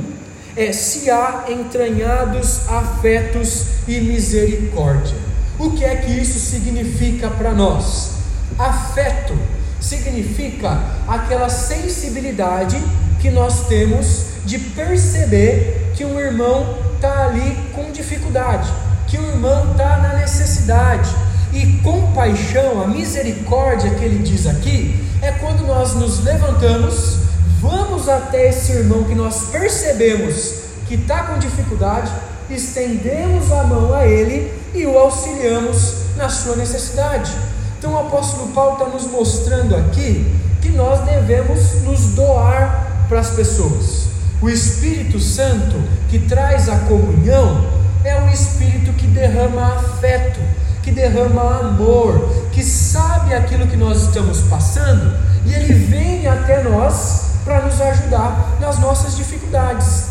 é: 0.56 0.72
se 0.72 1.10
há 1.10 1.44
entranhados 1.48 2.66
afetos 2.68 3.64
e 3.86 4.00
misericórdia. 4.00 5.16
O 5.58 5.70
que 5.70 5.84
é 5.84 5.96
que 5.96 6.12
isso 6.12 6.38
significa 6.38 7.28
para 7.28 7.52
nós? 7.52 8.12
Afeto 8.58 9.38
significa 9.80 10.80
aquela 11.06 11.48
sensibilidade 11.50 12.76
que 13.20 13.30
nós 13.30 13.66
temos 13.66 14.24
de 14.46 14.58
perceber 14.58 15.92
que 15.94 16.04
um 16.04 16.18
irmão 16.18 16.78
está 16.94 17.26
ali 17.26 17.56
com 17.74 17.90
dificuldade, 17.90 18.72
que 19.06 19.18
o 19.18 19.28
irmão 19.28 19.72
está 19.72 19.98
na 19.98 20.14
necessidade. 20.14 21.14
E 21.52 21.78
compaixão, 21.82 22.82
a 22.82 22.86
misericórdia 22.86 23.90
que 23.90 24.04
ele 24.04 24.22
diz 24.22 24.46
aqui, 24.46 25.02
é 25.22 25.32
quando 25.32 25.66
nós 25.66 25.94
nos 25.94 26.22
levantamos, 26.22 27.25
vamos 27.66 28.08
até 28.08 28.50
esse 28.50 28.72
irmão 28.72 29.02
que 29.02 29.14
nós 29.14 29.48
percebemos 29.50 30.66
que 30.86 30.94
está 30.94 31.24
com 31.24 31.38
dificuldade, 31.38 32.12
estendemos 32.48 33.50
a 33.50 33.64
mão 33.64 33.92
a 33.92 34.06
ele 34.06 34.52
e 34.72 34.86
o 34.86 34.96
auxiliamos 34.96 35.94
na 36.16 36.28
sua 36.28 36.54
necessidade. 36.54 37.32
Então 37.76 37.92
o 37.92 37.98
apóstolo 37.98 38.52
Paulo 38.52 38.74
está 38.74 38.86
nos 38.86 39.10
mostrando 39.10 39.74
aqui 39.74 40.32
que 40.62 40.70
nós 40.70 41.00
devemos 41.00 41.82
nos 41.82 42.14
doar 42.14 43.04
para 43.08 43.18
as 43.18 43.30
pessoas. 43.30 44.06
O 44.40 44.48
Espírito 44.48 45.18
Santo 45.18 45.76
que 46.08 46.20
traz 46.20 46.68
a 46.68 46.78
comunhão 46.80 47.66
é 48.04 48.20
o 48.22 48.28
Espírito 48.28 48.92
que 48.92 49.08
derrama 49.08 49.74
afeto, 49.74 50.38
que 50.84 50.92
derrama 50.92 51.58
amor, 51.58 52.46
que 52.52 52.62
sabe 52.62 53.34
aquilo 53.34 53.66
que 53.66 53.76
nós 53.76 54.02
estamos 54.02 54.42
passando 54.42 55.18
e 55.44 55.52
ele 55.52 55.74
vem 55.74 56.28
até 56.28 56.62
nós 56.62 57.35
para 57.46 57.62
nos 57.62 57.80
ajudar 57.80 58.58
nas 58.60 58.80
nossas 58.80 59.16
dificuldades. 59.16 60.06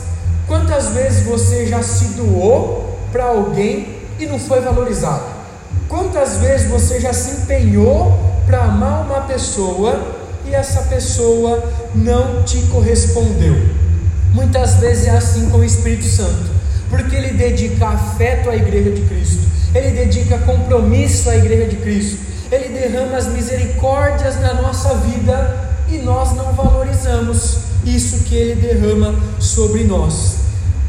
Quantas 0.48 0.88
vezes 0.88 1.26
você 1.26 1.68
já 1.68 1.84
se 1.84 2.06
doou 2.14 2.98
para 3.12 3.26
alguém 3.26 4.00
e 4.18 4.26
não 4.26 4.40
foi 4.40 4.62
valorizado? 4.62 5.26
Quantas 5.90 6.38
vezes 6.38 6.70
você 6.70 7.00
já 7.00 7.12
se 7.12 7.42
empenhou 7.42 8.18
para 8.46 8.64
amar 8.64 9.06
uma 9.06 9.22
pessoa 9.22 10.16
e 10.46 10.56
essa 10.56 10.84
pessoa 10.84 11.62
não 11.94 12.42
te 12.44 12.62
correspondeu? 12.68 13.56
Muitas 14.34 14.76
vezes 14.76 15.08
é 15.08 15.12
assim 15.12 15.50
com 15.50 15.58
o 15.58 15.64
Espírito 15.64 16.06
Santo, 16.06 16.50
porque 16.90 17.16
ele 17.16 17.34
dedica 17.34 17.88
afeto 17.88 18.50
à 18.50 18.56
igreja 18.56 18.92
de 18.92 19.02
Cristo, 19.02 19.44
ele 19.74 19.92
dedica 19.92 20.38
compromisso 20.40 21.30
à 21.30 21.36
igreja 21.36 21.66
de 21.68 21.76
Cristo, 21.78 22.18
ele 22.52 22.70
derrama 22.70 23.18
as 23.18 23.28
misericórdias 23.28 24.40
na 24.40 24.54
nossa 24.54 24.94
vida 24.96 25.75
e 25.90 25.98
nós 26.00 26.34
não 26.34 26.54
valorizamos 26.54 27.58
isso 27.86 28.24
que 28.26 28.36
ele 28.36 28.62
derrama 28.62 29.14
sobre 29.40 29.84
nós. 29.84 30.38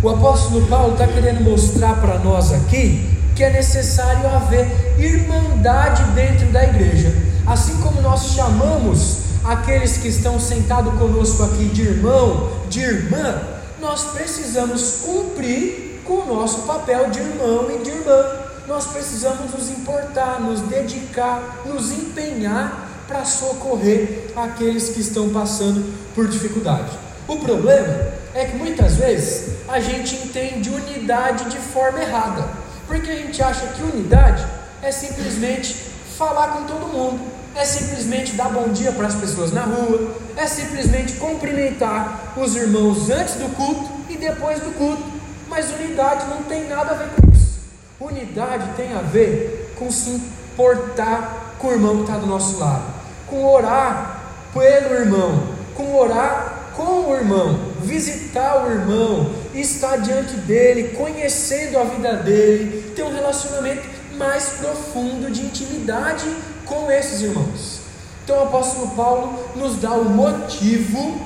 O 0.03 0.09
apóstolo 0.09 0.67
Paulo 0.67 0.93
está 0.93 1.07
querendo 1.07 1.43
mostrar 1.43 2.01
para 2.01 2.19
nós 2.19 2.53
aqui 2.53 3.09
que 3.35 3.45
é 3.45 3.51
necessário 3.51 4.27
haver 4.29 4.95
irmandade 4.99 6.03
dentro 6.13 6.47
da 6.49 6.65
igreja, 6.65 7.15
assim 7.47 7.77
como 7.83 8.01
nós 8.01 8.29
chamamos 8.31 9.19
aqueles 9.45 9.99
que 9.99 10.09
estão 10.09 10.41
sentados 10.41 10.93
conosco 10.99 11.43
aqui 11.45 11.67
de 11.67 11.83
irmão, 11.83 12.51
de 12.69 12.81
irmã, 12.81 13.43
nós 13.81 14.05
precisamos 14.05 15.03
cumprir 15.05 16.01
com 16.05 16.15
o 16.15 16.35
nosso 16.35 16.63
papel 16.63 17.11
de 17.11 17.21
irmão 17.21 17.71
e 17.71 17.79
de 17.85 17.91
irmã. 17.91 18.25
Nós 18.67 18.87
precisamos 18.87 19.53
nos 19.53 19.71
importar, 19.71 20.41
nos 20.41 20.61
dedicar, 20.63 21.63
nos 21.67 21.93
empenhar 21.93 22.86
para 23.07 23.25
socorrer 23.25 24.31
aqueles 24.35 24.91
que 24.91 25.01
estão 25.01 25.31
passando 25.31 25.95
por 26.15 26.27
dificuldade. 26.29 26.91
O 27.29 27.37
problema 27.37 28.13
é 28.35 28.45
que 28.45 28.57
muitas 28.57 28.97
vezes 28.97 29.57
a 29.69 29.81
gente 29.81 30.15
entende 30.17 30.71
unidade 30.71 31.51
de 31.51 31.59
forma 31.59 32.01
errada, 32.01 32.49
porque 32.87 33.11
a 33.11 33.17
gente 33.17 33.43
acha 33.43 33.67
que 33.69 33.83
unidade 33.83 34.47
é 34.83 34.93
simplesmente 34.93 35.75
falar 36.17 36.49
com 36.49 36.65
todo 36.65 36.87
mundo, 36.87 37.21
é 37.55 37.65
simplesmente 37.65 38.33
dar 38.33 38.51
bom 38.51 38.69
dia 38.69 38.93
para 38.93 39.07
as 39.07 39.15
pessoas 39.15 39.53
na 39.53 39.63
rua, 39.63 40.15
é 40.37 40.47
simplesmente 40.47 41.15
cumprimentar 41.15 42.35
os 42.37 42.55
irmãos 42.55 43.11
antes 43.11 43.35
do 43.35 43.55
culto 43.57 43.91
e 44.11 44.17
depois 44.17 44.61
do 44.61 44.77
culto. 44.77 45.03
Mas 45.49 45.71
unidade 45.71 46.27
não 46.29 46.43
tem 46.43 46.69
nada 46.69 46.93
a 46.93 46.95
ver 46.95 47.09
com 47.11 47.33
isso. 47.33 47.59
Unidade 47.99 48.69
tem 48.77 48.93
a 48.93 49.01
ver 49.01 49.75
com 49.79 49.91
se 49.91 50.11
importar 50.11 51.57
com 51.59 51.69
o 51.69 51.73
irmão 51.73 51.97
que 51.97 52.03
está 52.03 52.19
do 52.19 52.27
nosso 52.27 52.59
lado, 52.59 52.85
com 53.27 53.45
orar 53.45 54.23
pelo 54.53 54.95
irmão, 54.95 55.49
com 55.75 55.95
orar 55.97 56.57
com 56.77 57.11
o 57.11 57.17
irmão, 57.17 57.59
visitar 57.83 58.67
o 58.67 58.71
irmão, 58.71 59.31
estar 59.55 59.97
diante 59.97 60.37
dele, 60.37 60.95
conhecendo 60.97 61.79
a 61.79 61.85
vida 61.85 62.17
dele, 62.17 62.93
ter 62.95 63.03
um 63.03 63.15
relacionamento 63.15 63.89
mais 64.19 64.51
profundo 64.61 65.31
de 65.31 65.43
intimidade 65.43 66.27
com 66.67 66.91
esses 66.91 67.23
irmãos. 67.23 67.81
Então 68.25 68.39
o 68.39 68.43
apóstolo 68.43 68.89
Paulo 68.89 69.51
nos 69.57 69.77
dá 69.77 69.93
o 69.93 70.05
motivo 70.05 71.21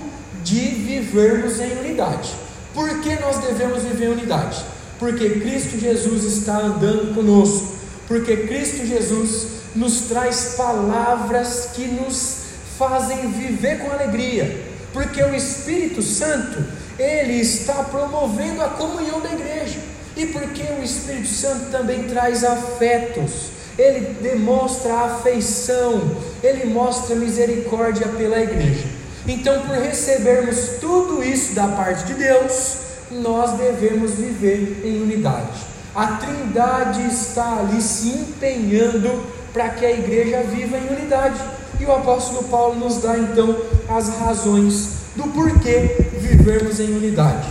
de 0.44 0.60
vivermos 0.60 1.58
em 1.60 1.78
unidade. 1.78 2.30
Por 2.72 3.00
que 3.00 3.18
nós 3.20 3.38
devemos 3.38 3.82
viver 3.82 4.06
em 4.06 4.12
unidade? 4.12 4.64
Porque 4.98 5.30
Cristo 5.40 5.78
Jesus 5.78 6.24
está 6.24 6.58
andando 6.58 7.14
conosco. 7.14 7.80
Porque 8.06 8.36
Cristo 8.36 8.86
Jesus 8.86 9.59
nos 9.74 10.02
traz 10.02 10.54
palavras 10.56 11.70
que 11.74 11.86
nos 11.86 12.38
fazem 12.78 13.30
viver 13.30 13.78
com 13.80 13.90
alegria. 13.90 14.68
Porque 14.92 15.22
o 15.22 15.34
Espírito 15.34 16.02
Santo, 16.02 16.64
ele 16.98 17.40
está 17.40 17.84
promovendo 17.84 18.62
a 18.62 18.68
comunhão 18.70 19.20
da 19.20 19.32
igreja. 19.32 19.78
E 20.16 20.26
porque 20.26 20.62
o 20.78 20.82
Espírito 20.82 21.28
Santo 21.28 21.70
também 21.70 22.08
traz 22.08 22.42
afetos 22.42 23.60
ele 23.80 24.14
demonstra 24.20 24.94
afeição, 24.94 26.16
ele 26.42 26.66
mostra 26.66 27.16
misericórdia 27.16 28.06
pela 28.08 28.38
igreja. 28.38 28.86
Então, 29.26 29.62
por 29.62 29.76
recebermos 29.76 30.78
tudo 30.80 31.22
isso 31.22 31.54
da 31.54 31.68
parte 31.68 32.04
de 32.04 32.14
Deus, 32.14 32.76
nós 33.10 33.52
devemos 33.52 34.12
viver 34.12 34.82
em 34.84 35.02
unidade. 35.02 35.70
A 35.94 36.06
Trindade 36.18 37.02
está 37.08 37.58
ali 37.58 37.80
se 37.80 38.08
empenhando 38.08 39.24
para 39.52 39.68
que 39.70 39.84
a 39.84 39.90
igreja 39.90 40.42
viva 40.42 40.78
em 40.78 40.88
unidade. 40.88 41.40
E 41.78 41.84
o 41.84 41.92
apóstolo 41.92 42.44
Paulo 42.44 42.78
nos 42.78 42.98
dá 42.98 43.16
então 43.16 43.56
as 43.88 44.08
razões 44.18 45.00
do 45.16 45.24
porquê 45.28 45.96
vivermos 46.18 46.78
em 46.78 46.94
unidade. 46.94 47.48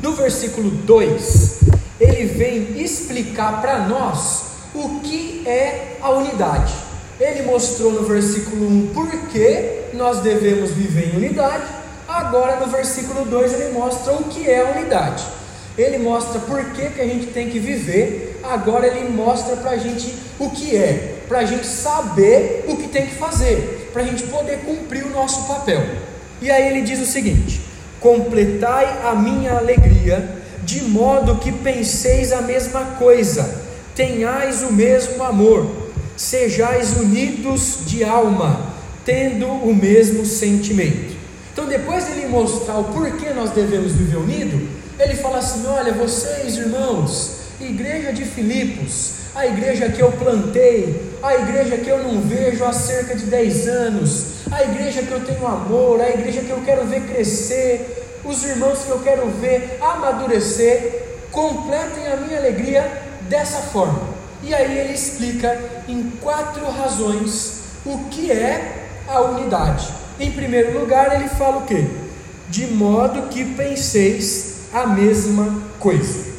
No 0.00 0.12
versículo 0.12 0.70
2, 0.70 1.60
ele 2.00 2.26
vem 2.26 2.82
explicar 2.82 3.60
para 3.60 3.86
nós 3.86 4.42
o 4.74 5.00
que 5.00 5.42
é 5.46 5.96
a 6.00 6.10
unidade. 6.10 6.72
Ele 7.20 7.42
mostrou 7.42 7.92
no 7.92 8.02
versículo 8.02 8.66
1 8.66 8.86
por 8.94 9.08
que 9.28 9.82
nós 9.92 10.20
devemos 10.20 10.70
viver 10.70 11.12
em 11.12 11.16
unidade, 11.16 11.64
agora 12.08 12.56
no 12.56 12.66
versículo 12.66 13.24
2 13.24 13.52
ele 13.52 13.72
mostra 13.72 14.14
o 14.14 14.24
que 14.24 14.48
é 14.48 14.60
a 14.60 14.70
unidade. 14.76 15.24
Ele 15.76 15.98
mostra 15.98 16.40
por 16.40 16.64
que, 16.72 16.90
que 16.90 17.00
a 17.00 17.06
gente 17.06 17.26
tem 17.28 17.48
que 17.48 17.58
viver, 17.58 18.31
agora 18.42 18.86
ele 18.86 19.08
mostra 19.08 19.56
para 19.56 19.72
a 19.72 19.76
gente 19.76 20.14
o 20.38 20.50
que 20.50 20.76
é, 20.76 21.22
para 21.28 21.40
a 21.40 21.44
gente 21.44 21.66
saber 21.66 22.64
o 22.68 22.76
que 22.76 22.88
tem 22.88 23.06
que 23.06 23.14
fazer, 23.14 23.90
para 23.92 24.02
a 24.02 24.04
gente 24.04 24.24
poder 24.24 24.58
cumprir 24.60 25.04
o 25.04 25.10
nosso 25.10 25.46
papel. 25.46 25.82
E 26.40 26.50
aí 26.50 26.68
ele 26.68 26.82
diz 26.82 27.00
o 27.00 27.06
seguinte: 27.06 27.60
completai 28.00 29.00
a 29.04 29.14
minha 29.14 29.52
alegria, 29.52 30.28
de 30.62 30.82
modo 30.82 31.36
que 31.36 31.52
penseis 31.52 32.32
a 32.32 32.42
mesma 32.42 32.84
coisa, 32.98 33.62
tenhais 33.94 34.62
o 34.62 34.72
mesmo 34.72 35.22
amor, 35.22 35.70
sejais 36.16 36.96
unidos 36.96 37.78
de 37.86 38.02
alma, 38.04 38.72
tendo 39.04 39.46
o 39.46 39.74
mesmo 39.74 40.26
sentimento. 40.26 41.12
Então, 41.52 41.66
depois 41.66 42.04
dele 42.06 42.26
mostrar 42.26 42.78
o 42.78 42.84
porquê 42.84 43.30
nós 43.30 43.50
devemos 43.50 43.92
viver 43.92 44.16
unido, 44.16 44.68
ele 44.98 45.14
fala 45.14 45.38
assim: 45.38 45.66
olha, 45.66 45.92
vocês 45.92 46.56
irmãos, 46.56 47.41
igreja 47.64 48.12
de 48.12 48.24
Filipos, 48.24 49.12
a 49.34 49.46
igreja 49.46 49.88
que 49.88 50.00
eu 50.00 50.12
plantei, 50.12 51.14
a 51.22 51.34
igreja 51.34 51.78
que 51.78 51.88
eu 51.88 52.02
não 52.02 52.20
vejo 52.20 52.64
há 52.64 52.72
cerca 52.72 53.14
de 53.14 53.26
10 53.26 53.68
anos, 53.68 54.26
a 54.50 54.62
igreja 54.62 55.02
que 55.02 55.10
eu 55.10 55.24
tenho 55.24 55.46
amor, 55.46 56.00
a 56.00 56.10
igreja 56.10 56.40
que 56.40 56.50
eu 56.50 56.60
quero 56.64 56.86
ver 56.86 57.02
crescer, 57.02 58.20
os 58.24 58.44
irmãos 58.44 58.80
que 58.84 58.90
eu 58.90 59.00
quero 59.00 59.26
ver 59.40 59.78
amadurecer, 59.80 61.02
completem 61.30 62.06
a 62.06 62.16
minha 62.16 62.38
alegria 62.38 62.86
dessa 63.28 63.58
forma. 63.58 64.12
E 64.42 64.54
aí 64.54 64.78
ele 64.78 64.92
explica 64.92 65.58
em 65.88 66.10
quatro 66.20 66.68
razões 66.70 67.62
o 67.86 67.98
que 68.10 68.30
é 68.30 68.88
a 69.08 69.20
unidade. 69.20 69.88
Em 70.20 70.30
primeiro 70.30 70.78
lugar, 70.78 71.14
ele 71.14 71.28
fala 71.28 71.58
o 71.58 71.66
que? 71.66 71.86
De 72.48 72.66
modo 72.66 73.28
que 73.28 73.44
penseis 73.44 74.52
a 74.72 74.86
mesma 74.86 75.62
coisa. 75.78 76.31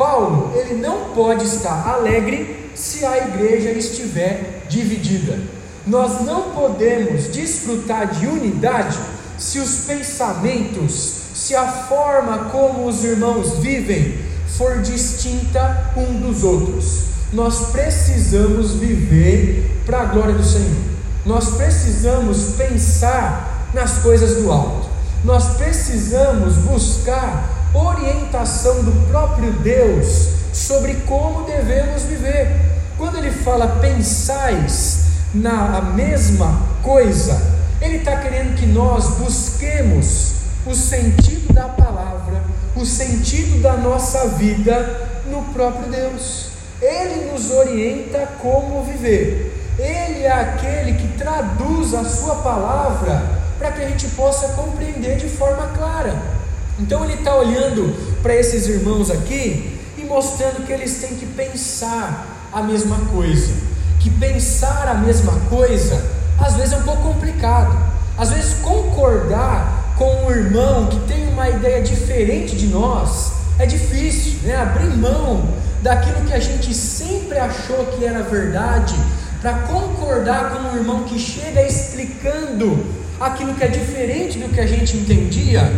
Paulo, 0.00 0.54
ele 0.56 0.80
não 0.80 1.10
pode 1.10 1.44
estar 1.44 1.86
alegre 1.86 2.70
se 2.74 3.04
a 3.04 3.18
igreja 3.18 3.70
estiver 3.70 4.64
dividida. 4.66 5.38
Nós 5.86 6.22
não 6.22 6.52
podemos 6.52 7.24
desfrutar 7.24 8.06
de 8.06 8.26
unidade 8.26 8.98
se 9.36 9.58
os 9.58 9.84
pensamentos, 9.84 10.92
se 11.34 11.54
a 11.54 11.70
forma 11.70 12.46
como 12.46 12.86
os 12.86 13.04
irmãos 13.04 13.58
vivem 13.58 14.18
for 14.56 14.78
distinta 14.80 15.92
um 15.94 16.18
dos 16.18 16.44
outros. 16.44 17.02
Nós 17.30 17.66
precisamos 17.70 18.72
viver 18.72 19.82
para 19.84 20.00
a 20.00 20.06
glória 20.06 20.34
do 20.34 20.42
Senhor. 20.42 20.80
Nós 21.26 21.56
precisamos 21.56 22.54
pensar 22.56 23.68
nas 23.74 23.98
coisas 23.98 24.42
do 24.42 24.50
alto. 24.50 24.88
Nós 25.22 25.56
precisamos 25.58 26.54
buscar 26.54 27.59
orientação 27.74 28.82
do 28.82 29.08
próprio 29.08 29.52
Deus 29.52 30.28
sobre 30.52 30.94
como 31.06 31.44
devemos 31.44 32.02
viver. 32.02 32.48
Quando 32.96 33.18
ele 33.18 33.30
fala 33.30 33.78
pensais 33.80 35.04
na 35.32 35.80
mesma 35.80 36.60
coisa, 36.82 37.40
ele 37.80 37.98
está 37.98 38.16
querendo 38.16 38.56
que 38.56 38.66
nós 38.66 39.16
busquemos 39.16 40.32
o 40.66 40.74
sentido 40.74 41.52
da 41.52 41.68
palavra, 41.68 42.42
o 42.76 42.84
sentido 42.84 43.62
da 43.62 43.74
nossa 43.74 44.28
vida 44.28 45.08
no 45.26 45.42
próprio 45.52 45.90
Deus. 45.90 46.48
Ele 46.82 47.30
nos 47.30 47.50
orienta 47.50 48.26
como 48.40 48.84
viver. 48.84 49.56
Ele 49.78 50.24
é 50.24 50.32
aquele 50.32 50.94
que 50.94 51.08
traduz 51.16 51.94
a 51.94 52.04
sua 52.04 52.36
palavra 52.36 53.22
para 53.58 53.72
que 53.72 53.82
a 53.82 53.88
gente 53.88 54.08
possa 54.08 54.48
compreender 54.48 55.16
de 55.16 55.28
forma 55.28 55.68
clara. 55.68 56.39
Então 56.80 57.04
ele 57.04 57.14
está 57.14 57.36
olhando 57.36 57.94
para 58.22 58.34
esses 58.34 58.66
irmãos 58.66 59.10
aqui 59.10 59.78
e 59.98 60.04
mostrando 60.04 60.64
que 60.66 60.72
eles 60.72 60.98
têm 61.00 61.14
que 61.14 61.26
pensar 61.26 62.48
a 62.52 62.62
mesma 62.62 62.96
coisa. 63.12 63.52
Que 64.00 64.08
pensar 64.08 64.88
a 64.88 64.94
mesma 64.94 65.32
coisa 65.50 66.02
às 66.38 66.54
vezes 66.54 66.72
é 66.72 66.78
um 66.78 66.82
pouco 66.82 67.02
complicado. 67.02 67.78
Às 68.16 68.30
vezes 68.30 68.54
concordar 68.62 69.94
com 69.98 70.24
um 70.24 70.30
irmão 70.30 70.86
que 70.86 70.98
tem 71.00 71.28
uma 71.28 71.48
ideia 71.50 71.82
diferente 71.82 72.56
de 72.56 72.66
nós 72.66 73.32
é 73.58 73.66
difícil, 73.66 74.40
né? 74.44 74.56
Abrir 74.56 74.96
mão 74.96 75.46
daquilo 75.82 76.24
que 76.26 76.32
a 76.32 76.40
gente 76.40 76.72
sempre 76.72 77.38
achou 77.38 77.84
que 77.86 78.04
era 78.06 78.22
verdade 78.22 78.94
para 79.42 79.52
concordar 79.60 80.50
com 80.50 80.68
um 80.68 80.76
irmão 80.76 81.04
que 81.04 81.18
chega 81.18 81.62
explicando 81.62 82.86
aquilo 83.18 83.54
que 83.54 83.64
é 83.64 83.68
diferente 83.68 84.38
do 84.38 84.48
que 84.48 84.60
a 84.60 84.66
gente 84.66 84.96
entendia 84.96 85.70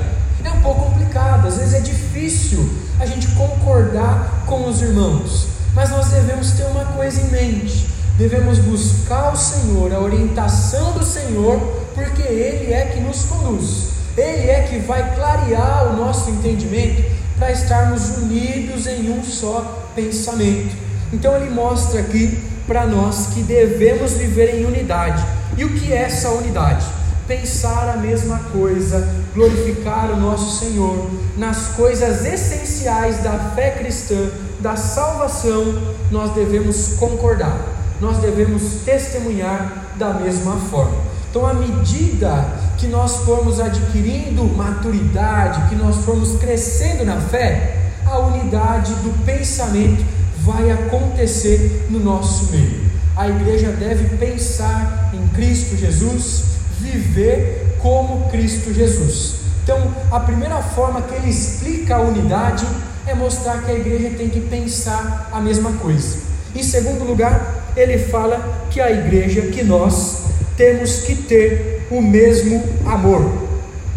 é 0.48 0.50
um 0.50 0.60
pouco 0.60 0.86
complicado, 0.86 1.46
às 1.46 1.56
vezes 1.56 1.74
é 1.74 1.80
difícil 1.80 2.68
a 2.98 3.06
gente 3.06 3.28
concordar 3.28 4.44
com 4.46 4.68
os 4.68 4.80
irmãos, 4.82 5.48
mas 5.74 5.90
nós 5.90 6.08
devemos 6.08 6.52
ter 6.52 6.64
uma 6.64 6.84
coisa 6.84 7.20
em 7.20 7.30
mente: 7.30 7.88
devemos 8.16 8.58
buscar 8.58 9.32
o 9.32 9.36
Senhor, 9.36 9.92
a 9.92 10.00
orientação 10.00 10.92
do 10.92 11.04
Senhor, 11.04 11.58
porque 11.94 12.22
Ele 12.22 12.72
é 12.72 12.86
que 12.86 13.00
nos 13.00 13.22
conduz, 13.24 13.88
Ele 14.16 14.50
é 14.50 14.62
que 14.62 14.78
vai 14.78 15.14
clarear 15.14 15.92
o 15.92 15.96
nosso 15.96 16.30
entendimento 16.30 17.02
para 17.38 17.50
estarmos 17.50 18.16
unidos 18.18 18.86
em 18.86 19.10
um 19.10 19.22
só 19.22 19.90
pensamento. 19.94 20.76
Então 21.12 21.36
ele 21.36 21.50
mostra 21.50 22.00
aqui 22.00 22.42
para 22.66 22.86
nós 22.86 23.28
que 23.34 23.42
devemos 23.42 24.12
viver 24.12 24.60
em 24.60 24.64
unidade. 24.64 25.22
E 25.58 25.64
o 25.64 25.74
que 25.74 25.92
é 25.92 26.04
essa 26.04 26.30
unidade? 26.30 26.86
pensar 27.26 27.88
a 27.88 27.96
mesma 27.96 28.38
coisa, 28.52 29.08
glorificar 29.34 30.10
o 30.10 30.16
nosso 30.16 30.60
Senhor 30.60 31.10
nas 31.36 31.68
coisas 31.68 32.24
essenciais 32.24 33.22
da 33.22 33.38
fé 33.54 33.70
cristã, 33.70 34.30
da 34.60 34.76
salvação, 34.76 35.94
nós 36.10 36.32
devemos 36.34 36.94
concordar, 36.98 37.58
nós 38.00 38.18
devemos 38.18 38.62
testemunhar 38.84 39.94
da 39.96 40.14
mesma 40.14 40.56
forma. 40.70 40.96
Então, 41.30 41.46
à 41.46 41.54
medida 41.54 42.46
que 42.76 42.86
nós 42.86 43.16
formos 43.24 43.58
adquirindo 43.58 44.44
maturidade, 44.44 45.68
que 45.70 45.74
nós 45.74 45.96
formos 46.04 46.38
crescendo 46.38 47.04
na 47.04 47.20
fé, 47.20 47.78
a 48.04 48.18
unidade 48.18 48.92
do 48.96 49.24
pensamento 49.24 50.04
vai 50.40 50.70
acontecer 50.70 51.86
no 51.88 51.98
nosso 51.98 52.50
meio. 52.52 52.82
A 53.16 53.28
igreja 53.28 53.70
deve 53.72 54.16
pensar 54.16 55.10
em 55.14 55.26
Cristo 55.28 55.76
Jesus, 55.76 56.44
viver 56.80 57.61
como 57.82 58.30
Cristo 58.30 58.72
Jesus. 58.72 59.34
Então, 59.62 59.94
a 60.10 60.20
primeira 60.20 60.62
forma 60.62 61.02
que 61.02 61.14
ele 61.14 61.28
explica 61.28 61.96
a 61.96 62.00
unidade 62.00 62.66
é 63.06 63.14
mostrar 63.14 63.62
que 63.62 63.70
a 63.70 63.74
igreja 63.74 64.10
tem 64.16 64.28
que 64.28 64.40
pensar 64.40 65.28
a 65.32 65.40
mesma 65.40 65.72
coisa. 65.72 66.18
Em 66.54 66.62
segundo 66.62 67.04
lugar, 67.04 67.72
ele 67.76 67.98
fala 67.98 68.66
que 68.70 68.80
a 68.80 68.90
igreja, 68.90 69.42
que 69.42 69.62
nós 69.62 70.22
temos 70.56 71.02
que 71.02 71.14
ter 71.14 71.86
o 71.90 72.00
mesmo 72.00 72.62
amor. 72.86 73.42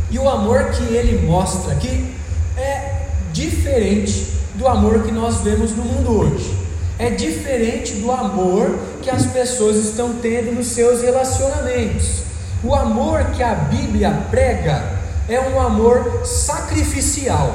E 0.10 0.18
o 0.18 0.28
amor 0.28 0.66
que 0.72 0.84
ele 0.94 1.26
mostra 1.26 1.74
aqui 1.74 2.16
é 2.58 3.08
diferente 3.34 4.34
do 4.56 4.68
amor 4.68 5.04
que 5.04 5.12
nós 5.12 5.42
vemos 5.42 5.72
no 5.72 5.84
mundo 5.84 6.20
hoje. 6.20 6.56
É 6.98 7.10
diferente 7.10 7.96
do 7.96 8.12
amor 8.12 8.80
que 9.02 9.10
as 9.10 9.26
pessoas 9.26 9.76
estão 9.76 10.14
tendo 10.22 10.54
nos 10.54 10.68
seus 10.68 11.02
relacionamentos. 11.02 12.24
O 12.66 12.74
amor 12.74 13.26
que 13.26 13.44
a 13.44 13.54
Bíblia 13.54 14.26
prega 14.32 14.82
é 15.30 15.40
um 15.40 15.62
amor 15.62 16.26
sacrificial. 16.26 17.52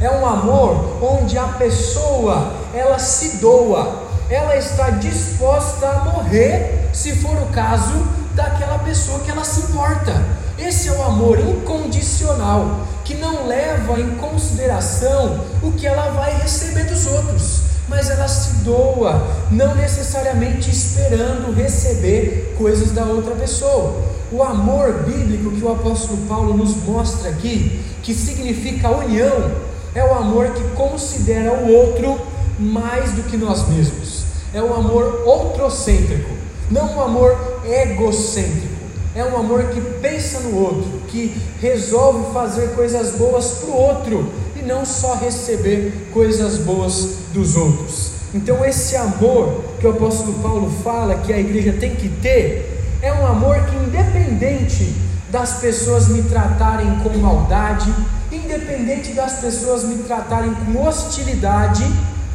É 0.00 0.10
um 0.10 0.24
amor 0.24 1.02
onde 1.02 1.36
a 1.36 1.48
pessoa 1.48 2.50
ela 2.72 2.98
se 2.98 3.36
doa, 3.36 4.04
ela 4.30 4.56
está 4.56 4.88
disposta 4.88 5.86
a 5.86 6.04
morrer, 6.04 6.88
se 6.94 7.14
for 7.16 7.36
o 7.42 7.46
caso 7.52 8.06
daquela 8.34 8.78
pessoa 8.78 9.20
que 9.20 9.30
ela 9.30 9.44
se 9.44 9.60
importa. 9.70 10.24
Esse 10.58 10.88
é 10.88 10.92
o 10.92 11.02
amor 11.02 11.38
incondicional, 11.38 12.86
que 13.04 13.16
não 13.16 13.46
leva 13.46 14.00
em 14.00 14.14
consideração 14.16 15.44
o 15.62 15.72
que 15.72 15.86
ela 15.86 16.10
vai 16.12 16.38
receber 16.38 16.84
dos 16.84 17.06
outros, 17.06 17.60
mas 17.86 18.08
ela 18.08 18.26
se 18.26 18.64
doa, 18.64 19.28
não 19.50 19.74
necessariamente 19.74 20.70
esperando 20.70 21.54
receber 21.54 22.54
coisas 22.56 22.92
da 22.92 23.04
outra 23.04 23.34
pessoa. 23.34 24.14
O 24.32 24.42
amor 24.42 25.04
bíblico 25.04 25.50
que 25.52 25.64
o 25.64 25.72
apóstolo 25.72 26.18
Paulo 26.28 26.56
nos 26.56 26.76
mostra 26.84 27.30
aqui, 27.30 27.80
que 28.02 28.14
significa 28.14 28.90
união, 28.90 29.50
é 29.94 30.04
o 30.04 30.14
amor 30.14 30.50
que 30.50 30.62
considera 30.74 31.52
o 31.52 31.72
outro 31.72 32.20
mais 32.58 33.12
do 33.12 33.22
que 33.24 33.36
nós 33.36 33.68
mesmos. 33.68 34.24
É 34.52 34.62
um 34.62 34.74
amor 34.74 35.22
outrocêntrico, 35.26 36.30
não 36.70 36.96
um 36.96 37.00
amor 37.00 37.60
egocêntrico. 37.64 38.74
É 39.16 39.24
um 39.24 39.36
amor 39.36 39.68
que 39.68 39.80
pensa 39.80 40.40
no 40.40 40.58
outro, 40.58 40.90
que 41.06 41.40
resolve 41.60 42.32
fazer 42.32 42.70
coisas 42.74 43.12
boas 43.12 43.46
para 43.60 43.70
o 43.70 43.76
outro 43.76 44.28
e 44.56 44.62
não 44.62 44.84
só 44.84 45.14
receber 45.14 46.08
coisas 46.12 46.58
boas 46.58 47.18
dos 47.32 47.54
outros. 47.54 48.10
Então, 48.34 48.64
esse 48.64 48.96
amor 48.96 49.62
que 49.78 49.86
o 49.86 49.90
apóstolo 49.90 50.34
Paulo 50.42 50.68
fala 50.82 51.14
que 51.18 51.32
a 51.32 51.38
igreja 51.38 51.72
tem 51.78 51.94
que 51.94 52.08
ter, 52.08 52.73
é 53.04 53.12
um 53.12 53.26
amor 53.26 53.60
que, 53.66 53.76
independente 53.76 54.96
das 55.30 55.58
pessoas 55.58 56.08
me 56.08 56.22
tratarem 56.22 57.00
com 57.00 57.10
maldade, 57.18 57.92
independente 58.32 59.12
das 59.12 59.34
pessoas 59.34 59.84
me 59.84 60.02
tratarem 60.04 60.54
com 60.54 60.82
hostilidade, 60.82 61.84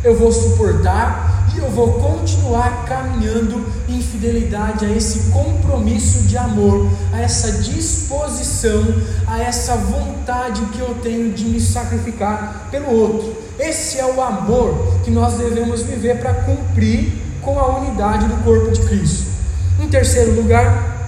eu 0.03 0.15
vou 0.15 0.31
suportar 0.31 1.49
e 1.55 1.57
eu 1.57 1.71
vou 1.71 1.93
continuar 1.93 2.85
caminhando 2.85 3.65
em 3.87 3.99
fidelidade 3.99 4.85
a 4.85 4.91
esse 4.91 5.31
compromisso 5.31 6.19
de 6.27 6.37
amor, 6.37 6.87
a 7.11 7.19
essa 7.19 7.51
disposição, 7.63 8.83
a 9.25 9.41
essa 9.41 9.75
vontade 9.75 10.61
que 10.67 10.79
eu 10.79 10.93
tenho 11.01 11.33
de 11.33 11.45
me 11.45 11.59
sacrificar 11.59 12.67
pelo 12.69 12.91
outro. 12.91 13.35
Esse 13.57 13.97
é 13.97 14.05
o 14.05 14.21
amor 14.21 14.99
que 15.03 15.09
nós 15.09 15.33
devemos 15.33 15.81
viver 15.81 16.19
para 16.19 16.35
cumprir 16.35 17.11
com 17.41 17.59
a 17.59 17.79
unidade 17.79 18.27
do 18.27 18.43
corpo 18.43 18.71
de 18.71 18.81
Cristo. 18.81 19.38
Em 19.81 19.87
terceiro 19.87 20.33
lugar, 20.33 20.99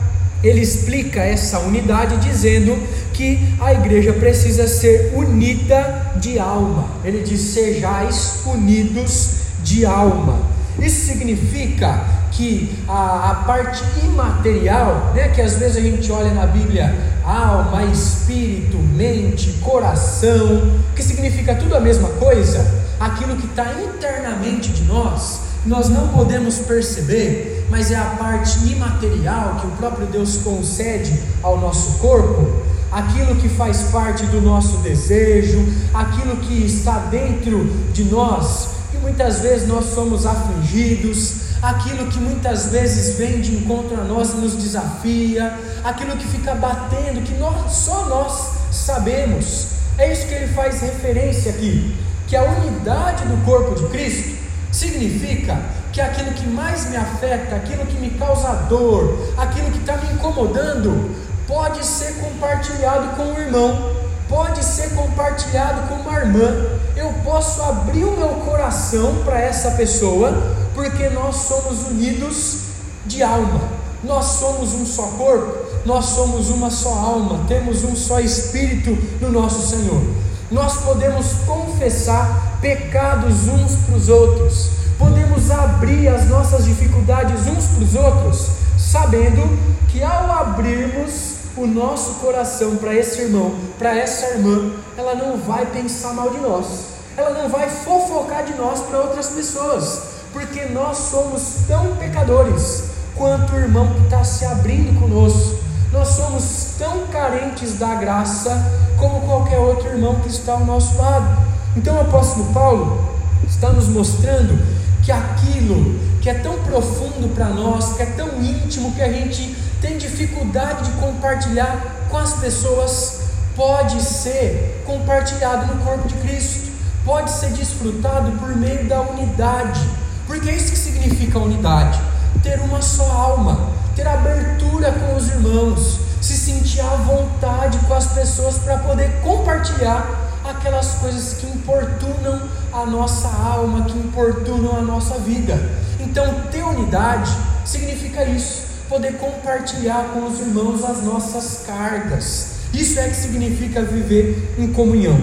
ele 0.44 0.62
explica 0.62 1.22
essa 1.22 1.60
unidade 1.60 2.18
dizendo 2.18 2.78
que 3.14 3.40
a 3.60 3.74
igreja 3.74 4.14
precisa 4.14 4.68
ser 4.68 5.14
unida 5.16 6.14
de 6.18 6.40
alma. 6.40 6.88
Ele 7.04 7.22
diz: 7.22 7.42
sejais 7.42 8.40
unidos 8.46 9.32
de 9.64 9.86
alma. 9.86 10.40
Isso 10.80 11.06
significa 11.06 12.04
que 12.32 12.74
a, 12.88 13.32
a, 13.32 13.36
parte 13.46 13.84
imaterial, 14.04 15.12
né, 15.14 15.28
que 15.28 15.42
às 15.42 15.56
vezes 15.58 15.78
a 15.78 15.82
gente 15.82 16.12
olha 16.12 16.32
na 16.34 16.48
Bíblia, 16.48 16.96
alma, 17.24 17.84
espírito, 17.84 18.78
mente, 18.78 19.52
coração, 19.62 20.72
que 20.96 21.04
significa 21.04 21.54
tudo 21.56 21.76
a 21.76 21.80
mesma 21.80 22.10
coisa, 22.10 22.66
aquilo 23.00 23.36
que 23.36 23.46
está 23.46 23.66
internamente 23.84 24.70
de 24.70 24.84
nós, 24.84 25.42
nós 25.66 25.90
não 25.90 26.08
podemos 26.08 26.58
perceber, 26.60 27.68
mas 27.70 27.92
é 27.92 27.96
a 27.96 28.16
parte 28.18 28.58
imaterial 28.68 29.58
que 29.62 29.68
o 29.68 29.72
próprio 29.72 30.08
Deus 30.08 30.38
concede 30.38 31.14
ao 31.44 31.60
nosso 31.60 32.00
corpo, 32.00 32.64
aquilo 32.92 33.36
que 33.36 33.48
faz 33.48 33.84
parte 33.84 34.26
do 34.26 34.42
nosso 34.42 34.78
desejo, 34.78 35.64
aquilo 35.94 36.38
que 36.38 36.66
está 36.66 36.98
dentro 37.12 37.66
de 37.94 38.04
nós, 38.06 38.70
que 38.92 38.98
muitas 38.98 39.40
vezes 39.40 39.68
nós 39.68 39.86
somos 39.94 40.26
afligidos, 40.26 41.42
aquilo 41.62 42.08
que 42.08 42.20
muitas 42.20 42.66
vezes 42.66 43.16
vem 43.18 43.40
de 43.40 43.56
encontro 43.56 44.02
a 44.02 44.04
nós 44.04 44.32
e 44.32 44.38
nos 44.38 44.56
desafia, 44.56 45.54
aquilo 45.84 46.18
que 46.18 46.28
fica 46.28 46.56
batendo, 46.56 47.22
que 47.24 47.36
nós, 47.36 47.72
só 47.72 48.06
nós 48.06 48.52
sabemos. 48.72 49.68
É 49.98 50.12
isso 50.12 50.26
que 50.26 50.34
ele 50.34 50.48
faz 50.54 50.82
referência 50.82 51.52
aqui, 51.52 51.96
que 52.28 52.36
a 52.36 52.44
unidade 52.44 53.26
do 53.26 53.46
corpo 53.46 53.76
de 53.76 53.88
Cristo 53.90 54.41
significa 54.72 55.60
que 55.92 56.00
aquilo 56.00 56.32
que 56.32 56.48
mais 56.48 56.90
me 56.90 56.98
afeta, 56.98 57.56
aquilo 57.56 57.86
que 57.86 57.98
me 57.98 58.12
causa 58.12 58.54
dor, 58.70 59.34
aquilo 59.38 59.72
que 59.72 59.80
está 59.80 59.98
me 59.98 60.14
incomodando, 60.14 61.16
pode 61.48 61.86
ser 61.86 62.14
compartilhado 62.16 63.16
com 63.16 63.34
o 63.34 63.42
irmão, 63.42 63.96
pode 64.30 64.64
ser 64.64 64.92
compartilhado 64.92 65.90
com 65.90 65.96
uma 65.96 66.20
irmã. 66.20 66.80
Eu 66.96 67.14
posso 67.24 67.62
abrir 67.62 68.06
o 68.06 68.16
meu 68.16 68.30
coração 68.46 69.24
para 69.26 69.42
essa 69.42 69.72
pessoa, 69.72 70.56
porque 70.74 71.10
nós 71.10 71.36
somos 71.36 71.88
unidos 71.88 72.60
de 73.06 73.22
alma, 73.22 73.62
nós 74.04 74.26
somos 74.26 74.74
um 74.74 74.86
só 74.86 75.04
corpo, 75.18 75.72
nós 75.86 76.06
somos 76.06 76.50
uma 76.50 76.70
só 76.70 76.94
alma, 76.94 77.44
temos 77.48 77.84
um 77.84 77.96
só 77.96 78.20
espírito 78.20 78.98
no 79.20 79.30
nosso 79.32 79.68
Senhor. 79.68 80.02
Nós 80.50 80.78
podemos 80.78 81.28
confessar 81.46 82.51
pecados 82.62 83.48
uns 83.48 83.76
para 83.76 83.96
os 83.96 84.08
outros, 84.08 84.70
podemos 84.98 85.50
abrir 85.50 86.08
as 86.08 86.28
nossas 86.28 86.66
dificuldades 86.66 87.48
uns 87.48 87.66
para 87.66 87.84
os 87.84 87.96
outros, 87.96 88.48
sabendo 88.78 89.42
que 89.90 90.04
ao 90.04 90.32
abrirmos 90.32 91.42
o 91.58 91.66
nosso 91.66 92.14
coração 92.16 92.78
para 92.78 92.94
esse 92.94 93.22
irmão, 93.22 93.54
para 93.78 93.98
essa 93.98 94.28
irmã, 94.28 94.72
ela 94.98 95.16
não 95.16 95.38
vai 95.38 95.66
pensar 95.66 96.14
mal 96.14 96.30
de 96.30 96.38
nós, 96.38 96.86
ela 97.18 97.32
não 97.32 97.50
vai 97.50 97.70
fofocar 97.70 98.46
de 98.46 98.54
nós 98.54 98.80
para 98.82 99.00
outras 99.00 99.28
pessoas, 99.28 100.04
porque 100.32 100.66
nós 100.66 100.98
somos 100.98 101.66
tão 101.68 101.96
pecadores 101.98 102.86
quanto 103.16 103.54
o 103.54 103.60
irmão 103.60 103.94
que 103.94 104.04
está 104.04 104.24
se 104.24 104.46
abrindo 104.46 104.98
conosco. 105.00 105.60
Nós 105.92 106.08
somos 106.10 106.76
tão 106.80 107.06
carentes 107.08 107.78
da 107.78 107.96
graça 107.96 108.66
como 108.98 109.22
qualquer 109.28 109.60
outro 109.60 109.90
irmão 109.90 110.16
que 110.22 110.30
está 110.30 110.54
ao 110.54 110.66
nosso 110.66 110.98
lado. 110.98 111.51
Então 111.76 111.96
o 111.96 112.02
apóstolo 112.02 112.54
Paulo 112.54 113.16
está 113.48 113.70
nos 113.70 113.88
mostrando 113.88 114.62
que 115.02 115.12
aquilo 115.12 116.00
que 116.22 116.30
é 116.30 116.34
tão 116.36 116.60
profundo 116.60 117.34
para 117.34 117.48
nós, 117.48 117.94
que 117.94 118.04
é 118.04 118.06
tão 118.06 118.42
íntimo, 118.42 118.94
que 118.94 119.02
a 119.02 119.12
gente 119.12 119.56
tem 119.82 119.98
dificuldade 119.98 120.84
de 120.84 120.92
compartilhar 121.00 122.06
com 122.10 122.18
as 122.18 122.34
pessoas, 122.34 123.22
pode 123.56 124.02
ser 124.02 124.84
compartilhado 124.86 125.74
no 125.74 125.84
corpo 125.84 126.08
de 126.08 126.14
Cristo, 126.16 126.72
pode 127.04 127.32
ser 127.32 127.52
desfrutado 127.52 128.32
por 128.34 128.56
meio 128.56 128.88
da 128.88 129.02
unidade, 129.02 129.82
porque 130.28 130.50
é 130.50 130.56
isso 130.56 130.72
que 130.72 130.78
significa 130.78 131.40
unidade: 131.40 132.00
ter 132.44 132.60
uma 132.60 132.82
só 132.82 133.10
alma, 133.10 133.72
ter 133.96 134.08
abertura 134.08 134.92
com 134.92 135.16
os 135.16 135.30
irmãos, 135.30 136.00
se 136.22 136.38
sentir 136.38 136.82
à 136.82 136.96
vontade 136.98 137.80
com 137.80 137.94
as 137.94 138.08
pessoas 138.08 138.58
para 138.60 138.78
poder 138.78 139.10
compartilhar 139.22 140.31
aquelas 140.44 140.96
coisas 140.96 141.34
que 141.34 141.48
importunam 141.48 142.42
a 142.72 142.86
nossa 142.86 143.28
alma, 143.28 143.86
que 143.86 143.98
importunam 143.98 144.78
a 144.78 144.82
nossa 144.82 145.16
vida. 145.20 145.58
Então, 146.00 146.44
ter 146.52 146.64
unidade 146.64 147.32
significa 147.66 148.24
isso, 148.26 148.64
poder 148.90 149.14
compartilhar 149.14 150.10
com 150.14 150.26
os 150.26 150.40
irmãos 150.40 150.84
as 150.84 151.04
nossas 151.04 151.64
cargas. 151.66 152.48
Isso 152.74 153.00
é 153.00 153.08
que 153.08 153.16
significa 153.16 153.82
viver 153.84 154.56
em 154.58 154.72
comunhão. 154.72 155.20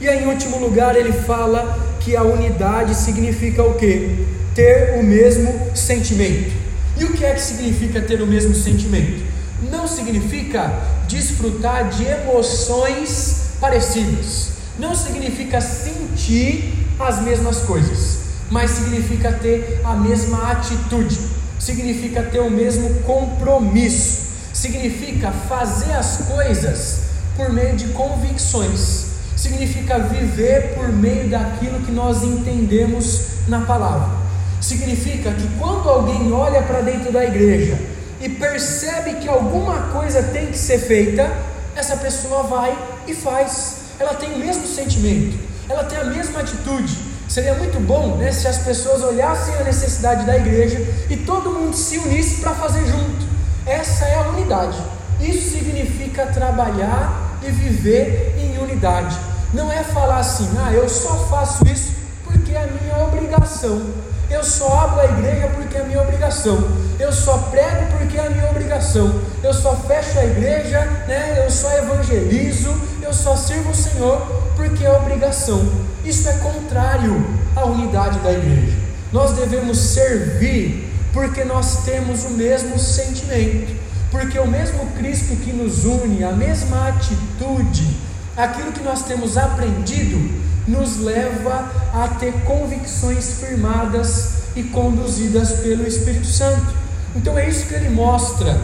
E 0.00 0.08
aí, 0.08 0.24
em 0.24 0.28
último 0.28 0.58
lugar, 0.58 0.96
ele 0.96 1.12
fala 1.12 1.78
que 2.00 2.16
a 2.16 2.22
unidade 2.22 2.94
significa 2.94 3.62
o 3.62 3.74
quê? 3.74 4.24
Ter 4.54 4.98
o 4.98 5.02
mesmo 5.02 5.70
sentimento. 5.74 6.52
E 6.98 7.04
o 7.04 7.12
que 7.12 7.24
é 7.24 7.32
que 7.32 7.40
significa 7.40 8.00
ter 8.00 8.20
o 8.20 8.26
mesmo 8.26 8.54
sentimento? 8.54 9.24
Não 9.70 9.86
significa 9.86 10.72
desfrutar 11.06 11.88
de 11.88 12.04
emoções 12.04 13.39
parecidas 13.60 14.60
não 14.80 14.94
significa 14.94 15.60
sentir 15.60 16.86
as 16.98 17.20
mesmas 17.22 17.58
coisas, 17.58 18.18
mas 18.50 18.70
significa 18.70 19.30
ter 19.32 19.80
a 19.84 19.94
mesma 19.94 20.50
atitude, 20.50 21.18
significa 21.58 22.22
ter 22.22 22.40
o 22.40 22.50
mesmo 22.50 23.02
compromisso, 23.02 24.22
significa 24.52 25.30
fazer 25.30 25.92
as 25.92 26.22
coisas 26.26 27.00
por 27.36 27.52
meio 27.52 27.76
de 27.76 27.88
convicções, 27.88 29.06
significa 29.36 29.98
viver 29.98 30.74
por 30.74 30.88
meio 30.88 31.28
daquilo 31.28 31.80
que 31.80 31.92
nós 31.92 32.22
entendemos 32.22 33.22
na 33.48 33.60
palavra. 33.60 34.18
Significa 34.60 35.32
que 35.32 35.48
quando 35.58 35.88
alguém 35.88 36.32
olha 36.32 36.62
para 36.62 36.80
dentro 36.80 37.12
da 37.12 37.24
igreja 37.24 37.78
e 38.20 38.28
percebe 38.28 39.14
que 39.14 39.28
alguma 39.28 39.88
coisa 39.92 40.22
tem 40.22 40.48
que 40.48 40.58
ser 40.58 40.78
feita, 40.78 41.30
essa 41.74 41.96
pessoa 41.96 42.42
vai 42.42 42.76
e 43.10 43.14
faz 43.14 43.80
ela 44.00 44.14
tem 44.14 44.32
o 44.32 44.38
mesmo 44.38 44.66
sentimento, 44.66 45.38
ela 45.68 45.84
tem 45.84 45.98
a 45.98 46.04
mesma 46.04 46.40
atitude. 46.40 46.96
Seria 47.28 47.54
muito 47.54 47.78
bom 47.78 48.16
né, 48.16 48.32
se 48.32 48.48
as 48.48 48.58
pessoas 48.58 49.02
olhassem 49.02 49.54
a 49.56 49.62
necessidade 49.62 50.24
da 50.24 50.36
igreja 50.36 50.78
e 51.10 51.16
todo 51.18 51.50
mundo 51.50 51.76
se 51.76 51.98
unisse 51.98 52.40
para 52.40 52.54
fazer 52.54 52.84
junto. 52.86 53.28
Essa 53.66 54.06
é 54.06 54.14
a 54.16 54.28
unidade. 54.30 54.78
Isso 55.20 55.50
significa 55.50 56.26
trabalhar 56.26 57.38
e 57.46 57.50
viver 57.50 58.34
em 58.38 58.58
unidade. 58.58 59.16
Não 59.52 59.70
é 59.70 59.84
falar 59.84 60.20
assim, 60.20 60.48
ah, 60.58 60.72
eu 60.72 60.88
só 60.88 61.26
faço 61.28 61.62
isso 61.68 61.92
porque 62.24 62.52
é 62.52 62.64
a 62.64 62.66
minha 62.66 63.04
obrigação. 63.04 63.92
Eu 64.30 64.44
só 64.44 64.84
abro 64.84 65.00
a 65.00 65.04
igreja 65.06 65.48
porque 65.48 65.76
é 65.76 65.80
a 65.80 65.84
minha 65.84 66.00
obrigação. 66.00 66.56
Eu 66.98 67.12
só 67.12 67.36
prego 67.50 67.98
porque 67.98 68.16
é 68.16 68.26
a 68.26 68.30
minha 68.30 68.48
obrigação. 68.48 69.20
Eu 69.42 69.52
só 69.52 69.74
fecho 69.74 70.18
a 70.18 70.24
igreja, 70.24 70.80
né? 71.08 71.42
eu 71.44 71.50
só 71.50 71.70
evangelizo, 71.76 72.74
eu 73.02 73.12
só 73.12 73.36
sirvo 73.36 73.70
o 73.70 73.74
Senhor 73.74 74.20
porque 74.56 74.84
é 74.84 74.92
obrigação. 74.92 75.68
Isso 76.04 76.28
é 76.28 76.34
contrário 76.34 77.26
à 77.56 77.64
unidade 77.64 78.20
da 78.20 78.32
igreja. 78.32 78.78
Nós 79.12 79.32
devemos 79.32 79.78
servir 79.78 80.88
porque 81.12 81.42
nós 81.44 81.84
temos 81.84 82.24
o 82.24 82.30
mesmo 82.30 82.78
sentimento, 82.78 83.74
porque 84.10 84.38
o 84.38 84.46
mesmo 84.46 84.86
Cristo 84.96 85.34
que 85.36 85.52
nos 85.52 85.84
une, 85.84 86.22
a 86.22 86.30
mesma 86.30 86.88
atitude, 86.88 87.96
aquilo 88.36 88.72
que 88.72 88.82
nós 88.82 89.02
temos 89.02 89.36
aprendido, 89.36 90.18
nos 90.66 90.98
leva 90.98 91.70
a 91.92 92.08
ter 92.18 92.32
convicções 92.44 93.34
firmadas 93.40 94.30
e 94.54 94.62
conduzidas 94.64 95.52
pelo 95.60 95.86
Espírito 95.86 96.26
Santo. 96.26 96.74
Então 97.14 97.38
é 97.38 97.48
isso 97.48 97.66
que 97.66 97.74
ele 97.74 97.90
mostra 97.90 98.60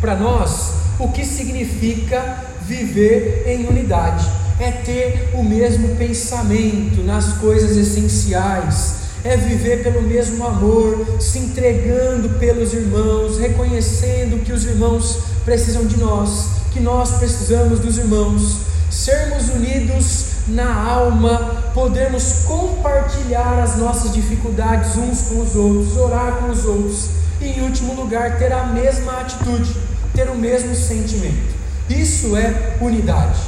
para 0.00 0.16
nós 0.16 0.72
o 0.98 1.08
que 1.08 1.24
significa 1.24 2.44
viver 2.66 3.44
em 3.46 3.66
unidade. 3.66 4.40
é 4.60 4.70
ter 4.70 5.30
o 5.32 5.42
mesmo 5.42 5.96
pensamento 5.96 7.02
nas 7.02 7.32
coisas 7.38 7.76
essenciais, 7.78 8.96
é 9.24 9.34
viver 9.36 9.82
pelo 9.82 10.02
mesmo 10.02 10.46
amor, 10.46 11.16
se 11.18 11.38
entregando 11.38 12.28
pelos 12.38 12.74
irmãos, 12.74 13.38
reconhecendo 13.38 14.44
que 14.44 14.52
os 14.52 14.64
irmãos 14.64 15.18
precisam 15.46 15.86
de 15.86 15.98
nós, 15.98 16.48
que 16.72 16.80
nós 16.80 17.12
precisamos 17.12 17.80
dos 17.80 17.96
irmãos, 17.96 18.58
sermos 18.90 19.48
unidos 19.48 20.26
na 20.48 20.72
alma, 20.72 21.70
podermos 21.74 22.44
compartilhar 22.46 23.62
as 23.62 23.76
nossas 23.76 24.12
dificuldades 24.12 24.96
uns 24.96 25.22
com 25.22 25.40
os 25.40 25.54
outros, 25.54 25.96
orar 25.96 26.32
com 26.34 26.50
os 26.50 26.64
outros, 26.64 27.10
e 27.40 27.46
em 27.46 27.62
último 27.62 27.94
lugar, 27.94 28.38
ter 28.38 28.52
a 28.52 28.64
mesma 28.64 29.20
atitude, 29.20 29.74
ter 30.14 30.28
o 30.28 30.34
mesmo 30.34 30.74
sentimento. 30.74 31.54
Isso 31.88 32.36
é 32.36 32.76
unidade. 32.80 33.40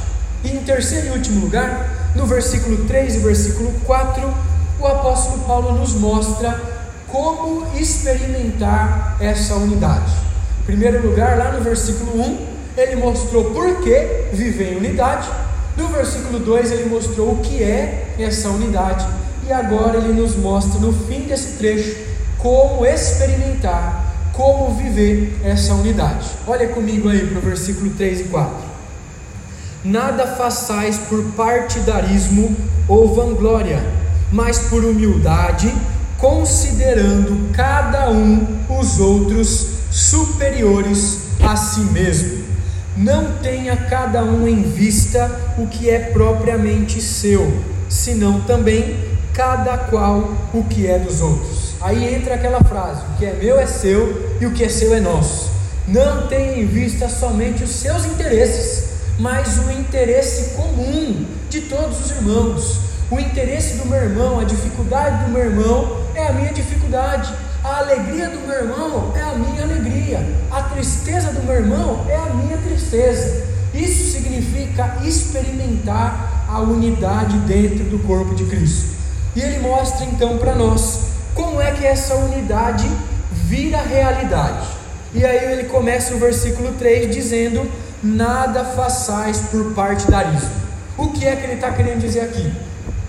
E 0.43 0.51
em 0.51 0.63
terceiro 0.63 1.07
e 1.07 1.11
último 1.11 1.41
lugar, 1.41 2.11
no 2.15 2.25
versículo 2.25 2.85
3 2.85 3.15
e 3.15 3.19
versículo 3.19 3.71
4, 3.85 4.33
o 4.79 4.87
apóstolo 4.87 5.39
Paulo 5.43 5.77
nos 5.77 5.93
mostra 5.93 6.59
como 7.07 7.67
experimentar 7.77 9.17
essa 9.19 9.55
unidade. 9.55 10.11
Em 10.61 10.65
primeiro 10.65 11.07
lugar, 11.07 11.37
lá 11.37 11.51
no 11.51 11.63
versículo 11.63 12.21
1, 12.21 12.47
ele 12.75 12.95
mostrou 12.95 13.51
por 13.51 13.81
que 13.81 14.29
viver 14.33 14.73
em 14.73 14.77
unidade. 14.77 15.29
No 15.75 15.87
versículo 15.87 16.39
2, 16.39 16.71
ele 16.71 16.89
mostrou 16.89 17.33
o 17.33 17.39
que 17.39 17.63
é 17.63 18.15
essa 18.19 18.49
unidade. 18.49 19.05
E 19.47 19.51
agora 19.51 19.97
ele 19.97 20.13
nos 20.13 20.35
mostra 20.35 20.79
no 20.79 20.93
fim 20.93 21.21
desse 21.21 21.57
trecho 21.57 21.95
como 22.37 22.85
experimentar, 22.85 24.29
como 24.33 24.75
viver 24.75 25.39
essa 25.43 25.73
unidade. 25.73 26.29
Olha 26.47 26.67
comigo 26.67 27.09
aí 27.09 27.27
para 27.27 27.39
o 27.39 27.41
versículo 27.41 27.91
3 27.91 28.21
e 28.21 28.23
4. 28.25 28.55
Nada 29.83 30.27
façais 30.27 30.97
por 30.97 31.23
partidarismo 31.31 32.55
ou 32.87 33.13
vanglória 33.13 34.03
mas 34.33 34.57
por 34.57 34.83
humildade, 34.83 35.71
considerando 36.17 37.51
cada 37.53 38.09
um 38.09 38.47
os 38.67 38.99
outros 38.99 39.67
superiores 39.91 41.19
a 41.39 41.55
si 41.55 41.81
mesmo. 41.81 42.42
Não 42.95 43.37
tenha 43.41 43.75
cada 43.75 44.23
um 44.23 44.47
em 44.47 44.61
vista 44.61 45.29
o 45.57 45.67
que 45.67 45.89
é 45.89 45.99
propriamente 45.99 47.01
seu, 47.01 47.61
senão 47.89 48.41
também 48.41 48.95
cada 49.33 49.77
qual 49.77 50.33
o 50.53 50.63
que 50.63 50.87
é 50.87 50.99
dos 50.99 51.21
outros. 51.21 51.73
Aí 51.81 52.13
entra 52.13 52.35
aquela 52.35 52.63
frase: 52.63 53.01
o 53.13 53.17
que 53.17 53.25
é 53.25 53.33
meu 53.33 53.59
é 53.59 53.65
seu 53.65 54.37
e 54.39 54.45
o 54.45 54.51
que 54.51 54.63
é 54.63 54.69
seu 54.69 54.93
é 54.93 54.99
nosso. 54.99 55.51
Não 55.87 56.27
tenha 56.27 56.57
em 56.57 56.65
vista 56.65 57.09
somente 57.09 57.63
os 57.63 57.71
seus 57.71 58.05
interesses, 58.05 58.85
mas 59.19 59.57
o 59.57 59.71
interesse 59.71 60.51
comum 60.55 61.25
de 61.49 61.61
todos 61.61 61.99
os 61.99 62.11
irmãos 62.11 62.83
o 63.13 63.19
interesse 63.19 63.77
do 63.77 63.85
meu 63.85 64.01
irmão, 64.01 64.39
a 64.39 64.43
dificuldade 64.43 65.25
do 65.25 65.31
meu 65.31 65.45
irmão 65.45 66.03
é 66.15 66.27
a 66.27 66.33
minha 66.33 66.51
dificuldade. 66.51 67.31
A 67.63 67.77
alegria 67.77 68.29
do 68.29 68.45
meu 68.45 68.55
irmão 68.57 69.13
é 69.15 69.21
a 69.21 69.35
minha 69.35 69.63
alegria. 69.63 70.19
A 70.51 70.63
tristeza 70.63 71.31
do 71.31 71.41
meu 71.43 71.55
irmão 71.55 72.05
é 72.09 72.15
a 72.17 72.25
minha 72.25 72.57
tristeza. 72.57 73.47
Isso 73.73 74.11
significa 74.11 74.97
experimentar 75.01 76.45
a 76.49 76.59
unidade 76.59 77.37
dentro 77.39 77.85
do 77.85 77.99
corpo 78.05 78.35
de 78.35 78.43
Cristo. 78.45 78.97
E 79.33 79.41
ele 79.41 79.59
mostra 79.59 80.05
então 80.05 80.37
para 80.37 80.53
nós 80.53 81.05
como 81.33 81.61
é 81.61 81.71
que 81.71 81.85
essa 81.85 82.15
unidade 82.15 82.85
vira 83.31 83.77
realidade. 83.77 84.67
E 85.13 85.25
aí 85.25 85.53
ele 85.53 85.63
começa 85.63 86.13
o 86.13 86.19
versículo 86.19 86.73
3 86.73 87.15
dizendo: 87.15 87.65
Nada 88.03 88.65
façais 88.65 89.39
por 89.49 89.73
partidarismo. 89.73 90.51
O 90.97 91.07
que 91.11 91.25
é 91.25 91.33
que 91.35 91.45
ele 91.45 91.53
está 91.53 91.71
querendo 91.71 92.01
dizer 92.01 92.21
aqui? 92.21 92.53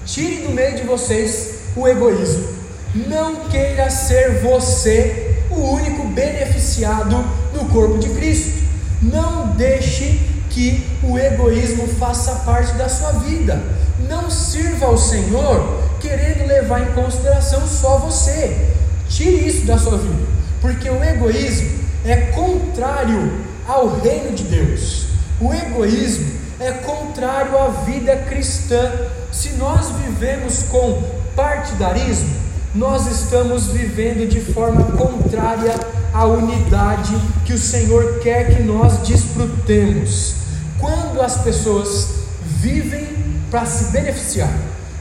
Tire 0.06 0.46
do 0.46 0.52
meio 0.52 0.76
de 0.76 0.84
vocês 0.84 1.54
o 1.74 1.88
egoísmo. 1.88 2.63
Não 2.94 3.48
queira 3.48 3.90
ser 3.90 4.40
você 4.40 5.36
o 5.50 5.72
único 5.72 6.06
beneficiado 6.08 7.24
no 7.52 7.68
corpo 7.70 7.98
de 7.98 8.08
Cristo. 8.10 8.62
Não 9.02 9.48
deixe 9.48 10.20
que 10.50 10.86
o 11.02 11.18
egoísmo 11.18 11.88
faça 11.88 12.36
parte 12.44 12.72
da 12.74 12.88
sua 12.88 13.12
vida. 13.12 13.60
Não 14.08 14.30
sirva 14.30 14.86
ao 14.86 14.96
Senhor 14.96 15.82
querendo 16.00 16.46
levar 16.46 16.82
em 16.82 16.92
consideração 16.92 17.66
só 17.66 17.98
você. 17.98 18.68
Tire 19.08 19.46
isso 19.46 19.66
da 19.66 19.76
sua 19.76 19.98
vida, 19.98 20.26
porque 20.60 20.88
o 20.88 21.02
egoísmo 21.02 21.70
é 22.04 22.16
contrário 22.32 23.40
ao 23.66 23.98
reino 24.00 24.36
de 24.36 24.44
Deus. 24.44 25.06
O 25.40 25.52
egoísmo 25.52 26.32
é 26.60 26.70
contrário 26.70 27.58
à 27.58 27.68
vida 27.68 28.16
cristã. 28.16 28.92
Se 29.32 29.50
nós 29.50 29.90
vivemos 29.90 30.62
com 30.64 31.02
partidarismo, 31.34 32.43
nós 32.74 33.06
estamos 33.06 33.68
vivendo 33.68 34.28
de 34.28 34.40
forma 34.40 34.82
contrária 34.96 35.74
à 36.12 36.24
unidade 36.24 37.14
que 37.44 37.52
o 37.52 37.58
Senhor 37.58 38.18
quer 38.18 38.56
que 38.56 38.62
nós 38.64 38.98
desfrutemos. 39.06 40.34
Quando 40.80 41.20
as 41.20 41.36
pessoas 41.36 42.08
vivem 42.42 43.06
para 43.48 43.64
se 43.64 43.92
beneficiar, 43.92 44.52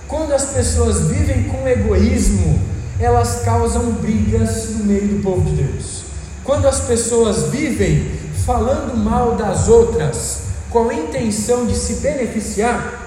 quando 0.08 0.34
as 0.34 0.46
pessoas 0.46 1.02
vivem 1.08 1.46
com 1.46 1.68
egoísmo, 1.68 2.62
elas 3.00 3.42
causam 3.44 3.92
brigas 3.94 4.70
no 4.70 4.84
meio 4.84 5.08
do 5.08 5.24
povo 5.24 5.42
de 5.42 5.64
Deus. 5.64 6.04
Quando 6.44 6.68
as 6.68 6.82
pessoas 6.82 7.50
vivem 7.50 8.12
falando 8.46 8.96
mal 8.96 9.36
das 9.36 9.68
outras, 9.68 10.42
com 10.70 10.90
a 10.90 10.94
intenção 10.94 11.66
de 11.66 11.76
se 11.76 11.96
beneficiar, 11.96 13.02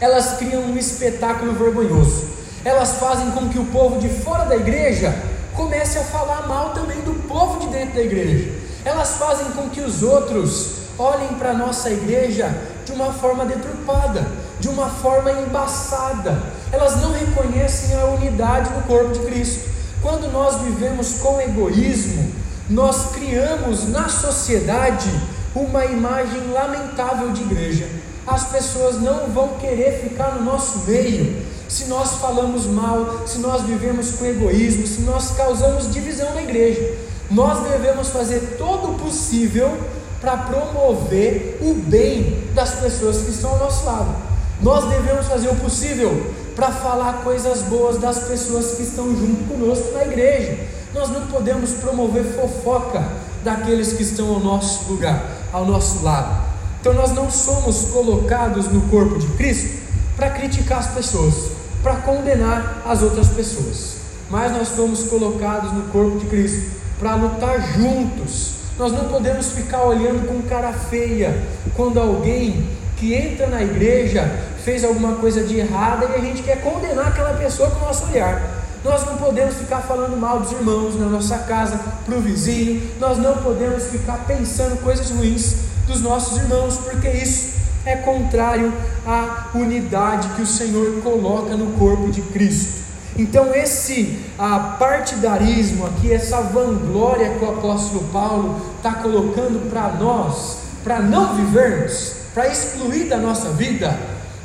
elas 0.00 0.38
criam 0.38 0.62
um 0.62 0.78
espetáculo 0.78 1.52
vergonhoso. 1.52 2.27
Elas 2.64 2.92
fazem 2.98 3.30
com 3.30 3.48
que 3.48 3.58
o 3.58 3.64
povo 3.66 3.98
de 3.98 4.08
fora 4.08 4.44
da 4.44 4.56
igreja 4.56 5.14
comece 5.54 5.98
a 5.98 6.04
falar 6.04 6.46
mal 6.46 6.70
também 6.70 7.00
do 7.00 7.14
povo 7.28 7.60
de 7.60 7.68
dentro 7.68 7.94
da 7.94 8.02
igreja. 8.02 8.52
Elas 8.84 9.16
fazem 9.16 9.50
com 9.52 9.68
que 9.68 9.80
os 9.80 10.02
outros 10.02 10.78
olhem 10.98 11.28
para 11.38 11.50
a 11.50 11.54
nossa 11.54 11.90
igreja 11.90 12.52
de 12.84 12.92
uma 12.92 13.12
forma 13.12 13.44
deturpada, 13.44 14.26
de 14.58 14.68
uma 14.68 14.88
forma 14.88 15.30
embaçada. 15.32 16.42
Elas 16.72 17.00
não 17.00 17.12
reconhecem 17.12 17.96
a 17.96 18.06
unidade 18.06 18.70
do 18.70 18.86
corpo 18.86 19.12
de 19.12 19.20
Cristo. 19.20 19.68
Quando 20.02 20.30
nós 20.32 20.60
vivemos 20.62 21.14
com 21.20 21.40
egoísmo, 21.40 22.32
nós 22.68 23.12
criamos 23.12 23.88
na 23.88 24.08
sociedade 24.08 25.10
uma 25.54 25.84
imagem 25.84 26.50
lamentável 26.52 27.30
de 27.30 27.42
igreja 27.42 27.88
as 28.28 28.44
pessoas 28.44 29.00
não 29.00 29.28
vão 29.28 29.54
querer 29.54 30.00
ficar 30.02 30.34
no 30.34 30.44
nosso 30.44 30.80
meio 30.80 31.42
se 31.68 31.84
nós 31.84 32.14
falamos 32.14 32.66
mal, 32.66 33.26
se 33.26 33.38
nós 33.38 33.62
vivemos 33.62 34.12
com 34.12 34.24
egoísmo, 34.24 34.86
se 34.86 35.02
nós 35.02 35.32
causamos 35.32 35.92
divisão 35.92 36.34
na 36.34 36.42
igreja. 36.42 36.96
Nós 37.30 37.62
devemos 37.62 38.08
fazer 38.08 38.56
todo 38.56 38.92
o 38.92 38.94
possível 38.94 39.78
para 40.20 40.36
promover 40.36 41.58
o 41.60 41.74
bem 41.74 42.48
das 42.54 42.70
pessoas 42.76 43.18
que 43.18 43.30
estão 43.30 43.50
ao 43.50 43.58
nosso 43.58 43.84
lado. 43.84 44.16
Nós 44.62 44.88
devemos 44.88 45.26
fazer 45.26 45.48
o 45.48 45.56
possível 45.56 46.32
para 46.56 46.72
falar 46.72 47.22
coisas 47.22 47.62
boas 47.62 47.98
das 47.98 48.18
pessoas 48.20 48.74
que 48.74 48.82
estão 48.82 49.14
junto 49.14 49.44
conosco 49.44 49.92
na 49.92 50.04
igreja. 50.04 50.58
Nós 50.92 51.10
não 51.10 51.26
podemos 51.28 51.72
promover 51.74 52.24
fofoca 52.24 53.06
daqueles 53.44 53.92
que 53.92 54.02
estão 54.02 54.34
ao 54.34 54.40
nosso 54.40 54.90
lugar, 54.90 55.22
ao 55.52 55.64
nosso 55.64 56.02
lado. 56.02 56.48
Então 56.80 56.92
nós 56.94 57.12
não 57.12 57.30
somos 57.30 57.86
colocados 57.92 58.66
no 58.68 58.80
corpo 58.82 59.18
de 59.18 59.26
Cristo 59.28 59.78
para 60.16 60.30
criticar 60.30 60.78
as 60.78 60.88
pessoas, 60.88 61.34
para 61.82 61.96
condenar 61.96 62.82
as 62.86 63.02
outras 63.02 63.28
pessoas, 63.28 63.96
mas 64.30 64.52
nós 64.52 64.68
somos 64.68 65.04
colocados 65.04 65.72
no 65.72 65.82
corpo 65.84 66.18
de 66.18 66.26
Cristo 66.26 66.78
para 66.98 67.14
lutar 67.14 67.60
juntos. 67.74 68.54
Nós 68.78 68.92
não 68.92 69.08
podemos 69.08 69.52
ficar 69.52 69.82
olhando 69.82 70.26
com 70.26 70.42
cara 70.48 70.72
feia 70.72 71.36
quando 71.74 71.98
alguém 71.98 72.68
que 72.96 73.14
entra 73.14 73.46
na 73.46 73.62
igreja 73.62 74.28
fez 74.64 74.84
alguma 74.84 75.14
coisa 75.14 75.44
de 75.44 75.58
errada 75.58 76.06
e 76.06 76.14
a 76.14 76.20
gente 76.20 76.42
quer 76.42 76.60
condenar 76.60 77.08
aquela 77.08 77.34
pessoa 77.34 77.70
com 77.70 77.84
o 77.84 77.86
nosso 77.86 78.04
olhar. 78.10 78.58
Nós 78.84 79.04
não 79.06 79.16
podemos 79.16 79.54
ficar 79.54 79.80
falando 79.80 80.16
mal 80.16 80.40
dos 80.40 80.52
irmãos 80.52 80.98
na 80.98 81.06
nossa 81.06 81.38
casa, 81.38 81.80
para 82.04 82.14
o 82.14 82.20
vizinho, 82.20 82.88
nós 83.00 83.18
não 83.18 83.36
podemos 83.38 83.84
ficar 83.84 84.24
pensando 84.26 84.80
coisas 84.82 85.10
ruins 85.10 85.56
dos 85.86 86.00
nossos 86.00 86.38
irmãos, 86.38 86.78
porque 86.78 87.08
isso 87.08 87.57
é 87.84 87.96
contrário 87.96 88.72
à 89.06 89.48
unidade 89.54 90.28
que 90.36 90.42
o 90.42 90.46
Senhor 90.46 91.00
coloca 91.02 91.56
no 91.56 91.78
corpo 91.78 92.10
de 92.10 92.20
Cristo. 92.22 92.78
Então, 93.16 93.52
esse 93.52 94.18
a, 94.38 94.76
partidarismo 94.78 95.86
aqui, 95.86 96.12
essa 96.12 96.40
vanglória 96.40 97.30
que 97.30 97.44
o 97.44 97.50
apóstolo 97.50 98.04
Paulo 98.12 98.60
está 98.76 98.94
colocando 98.94 99.68
para 99.70 99.88
nós, 99.94 100.58
para 100.84 101.00
não 101.00 101.34
vivermos, 101.34 102.12
para 102.32 102.46
excluir 102.46 103.08
da 103.08 103.16
nossa 103.16 103.50
vida, 103.50 103.98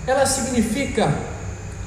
ela 0.08 0.26
significa 0.26 1.13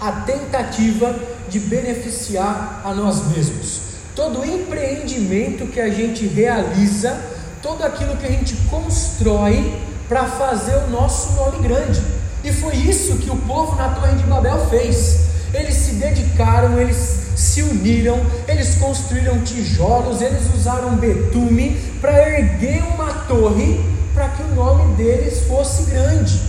a 0.01 0.13
tentativa 0.13 1.15
de 1.49 1.59
beneficiar 1.59 2.83
a 2.85 2.95
nós 2.95 3.27
mesmos. 3.29 3.81
Todo 4.15 4.45
empreendimento 4.45 5.67
que 5.67 5.81
a 5.81 5.91
gente 5.91 6.27
realiza 6.27 7.19
tudo 7.61 7.85
aquilo 7.85 8.17
que 8.17 8.27
a 8.27 8.31
gente 8.31 8.57
constrói 8.71 9.75
para 10.09 10.25
fazer 10.25 10.77
o 10.77 10.91
nosso 10.91 11.33
nome 11.33 11.59
grande. 11.67 12.03
E 12.45 12.53
foi 12.53 12.77
isso 12.77 13.17
que 13.17 13.31
o 13.31 13.37
povo 13.37 13.77
na 13.77 13.89
Torre 13.91 14.15
de 14.15 14.25
Babel 14.25 14.67
fez. 14.71 15.27
Eles 15.53 15.75
se 15.75 15.93
dedicaram, 15.93 16.79
eles 16.79 17.27
se 17.35 17.63
uniram, 17.63 18.21
eles 18.47 18.77
construíram 18.77 19.41
tijolos, 19.41 20.21
eles 20.21 20.43
usaram 20.55 20.97
betume 20.97 21.77
para 22.01 22.39
erguer 22.39 22.83
uma 22.95 23.13
torre 23.27 23.85
para 24.15 24.29
que 24.29 24.43
o 24.43 24.55
nome 24.55 24.95
deles 24.95 25.47
fosse 25.47 25.91
grande. 25.91 26.41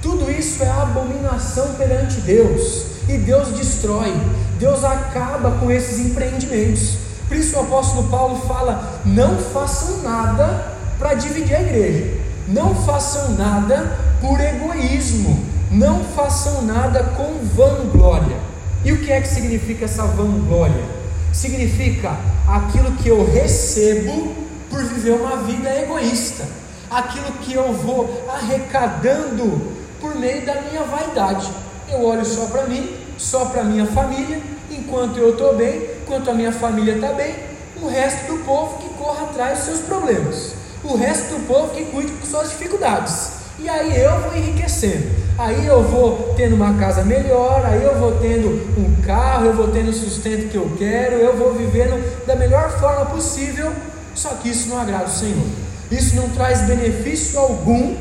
Tudo 0.00 0.30
isso 0.30 0.62
é 0.62 0.70
abominação 0.70 1.74
perante 1.74 2.20
Deus. 2.20 2.96
E 3.08 3.18
Deus 3.18 3.48
destrói, 3.48 4.12
Deus 4.58 4.82
acaba 4.84 5.52
com 5.52 5.70
esses 5.70 5.98
empreendimentos. 5.98 6.96
Por 7.28 7.36
isso 7.36 7.56
o 7.56 7.60
apóstolo 7.60 8.08
Paulo 8.08 8.46
fala: 8.46 9.00
não 9.04 9.36
façam 9.38 10.02
nada 10.02 10.76
para 10.98 11.14
dividir 11.14 11.54
a 11.54 11.60
igreja, 11.60 12.15
não 12.48 12.74
façam 12.74 13.30
nada 13.30 13.98
por 14.20 14.40
egoísmo, 14.40 15.44
não 15.70 16.04
façam 16.04 16.62
nada 16.62 17.02
com 17.16 17.38
vanglória. 17.54 18.36
E 18.84 18.92
o 18.92 19.00
que 19.00 19.10
é 19.10 19.20
que 19.20 19.28
significa 19.28 19.84
essa 19.84 20.04
vanglória? 20.04 20.84
Significa 21.32 22.16
aquilo 22.46 22.92
que 22.92 23.08
eu 23.08 23.30
recebo 23.30 24.34
por 24.70 24.82
viver 24.84 25.12
uma 25.12 25.38
vida 25.38 25.68
egoísta, 25.82 26.44
aquilo 26.90 27.32
que 27.42 27.54
eu 27.54 27.72
vou 27.72 28.26
arrecadando 28.28 29.72
por 30.00 30.14
meio 30.14 30.46
da 30.46 30.60
minha 30.62 30.82
vaidade. 30.84 31.50
Eu 31.90 32.04
olho 32.04 32.24
só 32.24 32.46
para 32.46 32.66
mim, 32.66 32.96
só 33.18 33.46
para 33.46 33.64
minha 33.64 33.86
família, 33.86 34.40
enquanto 34.70 35.18
eu 35.18 35.30
estou 35.30 35.56
bem, 35.56 35.82
enquanto 36.02 36.30
a 36.30 36.34
minha 36.34 36.52
família 36.52 36.94
está 36.94 37.12
bem, 37.12 37.34
o 37.82 37.88
resto 37.88 38.32
do 38.32 38.44
povo 38.44 38.78
que 38.78 38.88
corra 38.94 39.24
atrás 39.24 39.58
dos 39.58 39.66
seus 39.66 39.80
problemas, 39.80 40.54
o 40.88 40.96
resto 40.96 41.34
do 41.34 41.46
povo 41.46 41.74
que 41.74 41.84
cuide 41.86 42.12
com 42.12 42.26
suas 42.26 42.50
dificuldades. 42.50 43.30
E 43.58 43.68
aí 43.68 43.98
eu 44.00 44.20
vou 44.20 44.36
enriquecendo, 44.36 45.08
aí 45.38 45.66
eu 45.66 45.82
vou 45.82 46.34
tendo 46.36 46.54
uma 46.54 46.74
casa 46.74 47.02
melhor, 47.02 47.64
aí 47.64 47.82
eu 47.82 47.98
vou 47.98 48.12
tendo 48.20 48.48
um 48.78 49.00
carro, 49.02 49.46
eu 49.46 49.54
vou 49.54 49.68
tendo 49.68 49.88
o 49.88 49.94
sustento 49.94 50.50
que 50.50 50.56
eu 50.56 50.70
quero, 50.78 51.16
eu 51.16 51.36
vou 51.36 51.54
vivendo 51.54 52.26
da 52.26 52.36
melhor 52.36 52.70
forma 52.78 53.06
possível. 53.06 53.72
Só 54.14 54.30
que 54.30 54.50
isso 54.50 54.68
não 54.68 54.78
agrada 54.78 55.06
o 55.06 55.10
Senhor, 55.10 55.46
isso 55.90 56.16
não 56.16 56.28
traz 56.30 56.62
benefício 56.62 57.38
algum 57.38 57.96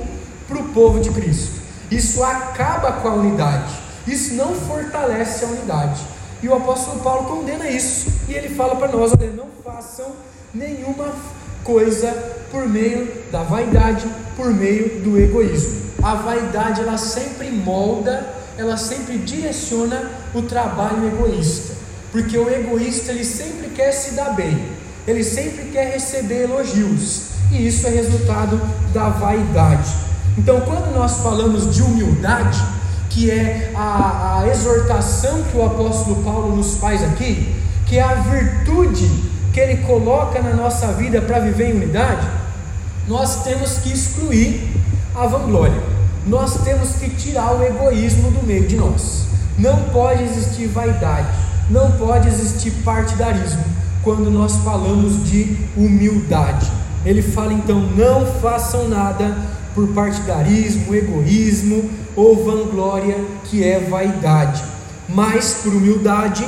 para 0.48 0.58
o 0.58 0.70
povo 0.70 1.00
de 1.00 1.10
Cristo, 1.10 1.54
isso 1.90 2.22
acaba 2.24 2.94
com 2.94 3.08
a 3.08 3.14
unidade, 3.14 3.74
isso 4.06 4.34
não 4.34 4.54
fortalece 4.54 5.46
a 5.46 5.48
unidade. 5.48 6.02
E 6.44 6.48
o 6.48 6.54
apóstolo 6.54 7.00
Paulo 7.00 7.26
condena 7.28 7.68
isso. 7.68 8.08
E 8.28 8.34
ele 8.34 8.50
fala 8.54 8.76
para 8.76 8.90
nós: 8.90 9.14
olha, 9.18 9.32
não 9.32 9.48
façam 9.64 10.12
nenhuma 10.54 11.12
coisa 11.64 12.35
por 12.56 12.70
meio 12.70 13.12
da 13.34 13.44
vaidade, 13.44 14.06
por 14.38 14.54
meio 14.54 15.02
do 15.02 15.20
egoísmo. 15.20 15.92
A 16.02 16.16
vaidade 16.16 16.80
ela 16.80 16.98
sempre 16.98 17.52
molda, 17.52 18.26
ela 18.58 18.78
sempre 18.78 19.18
direciona 19.18 20.10
o 20.34 20.42
trabalho 20.42 21.06
egoísta. 21.06 21.74
Porque 22.14 22.38
o 22.38 22.50
egoísta 22.50 23.12
ele 23.12 23.26
sempre 23.26 23.68
quer 23.76 23.92
se 23.92 24.16
dar 24.16 24.34
bem, 24.36 24.58
ele 25.06 25.22
sempre 25.22 25.66
quer 25.66 25.92
receber 25.92 26.44
elogios. 26.44 27.32
E 27.52 27.68
isso 27.68 27.86
é 27.88 27.90
resultado 27.90 28.60
da 28.94 29.10
vaidade. 29.10 29.94
Então, 30.38 30.62
quando 30.62 30.96
nós 30.96 31.18
falamos 31.18 31.76
de 31.76 31.82
humildade, 31.82 32.64
que 33.10 33.30
é 33.30 33.74
a, 33.76 34.40
a 34.40 34.48
exortação 34.48 35.44
que 35.44 35.58
o 35.58 35.66
apóstolo 35.66 36.24
Paulo 36.24 36.56
nos 36.56 36.78
faz 36.78 37.04
aqui, 37.04 37.54
que 37.86 37.98
é 37.98 38.02
a 38.02 38.16
virtude 38.16 39.10
que 39.54 39.60
ele 39.60 39.84
coloca 39.84 40.42
na 40.42 40.54
nossa 40.54 40.88
vida 40.94 41.22
para 41.22 41.40
viver 41.40 41.72
em 41.72 41.74
unidade, 41.74 42.45
nós 43.08 43.44
temos 43.44 43.78
que 43.78 43.92
excluir 43.92 44.68
a 45.14 45.28
vanglória, 45.28 45.82
nós 46.26 46.64
temos 46.64 46.94
que 46.94 47.10
tirar 47.10 47.56
o 47.56 47.64
egoísmo 47.64 48.32
do 48.32 48.46
meio 48.46 48.68
de 48.68 48.76
nós. 48.76 49.26
Não 49.58 49.84
pode 49.90 50.24
existir 50.24 50.68
vaidade, 50.68 51.30
não 51.70 51.92
pode 51.92 52.28
existir 52.28 52.72
partidarismo 52.84 53.64
quando 54.04 54.30
nós 54.30 54.56
falamos 54.58 55.24
de 55.30 55.58
humildade. 55.78 56.72
Ele 57.06 57.22
fala 57.22 57.54
então: 57.54 57.80
não 57.96 58.26
façam 58.26 58.88
nada 58.88 59.38
por 59.74 59.88
partidarismo, 59.90 60.96
egoísmo, 60.96 61.90
ou 62.16 62.44
vanglória, 62.44 63.18
que 63.44 63.64
é 63.64 63.80
vaidade, 63.80 64.64
mas 65.08 65.60
por 65.62 65.74
humildade, 65.74 66.48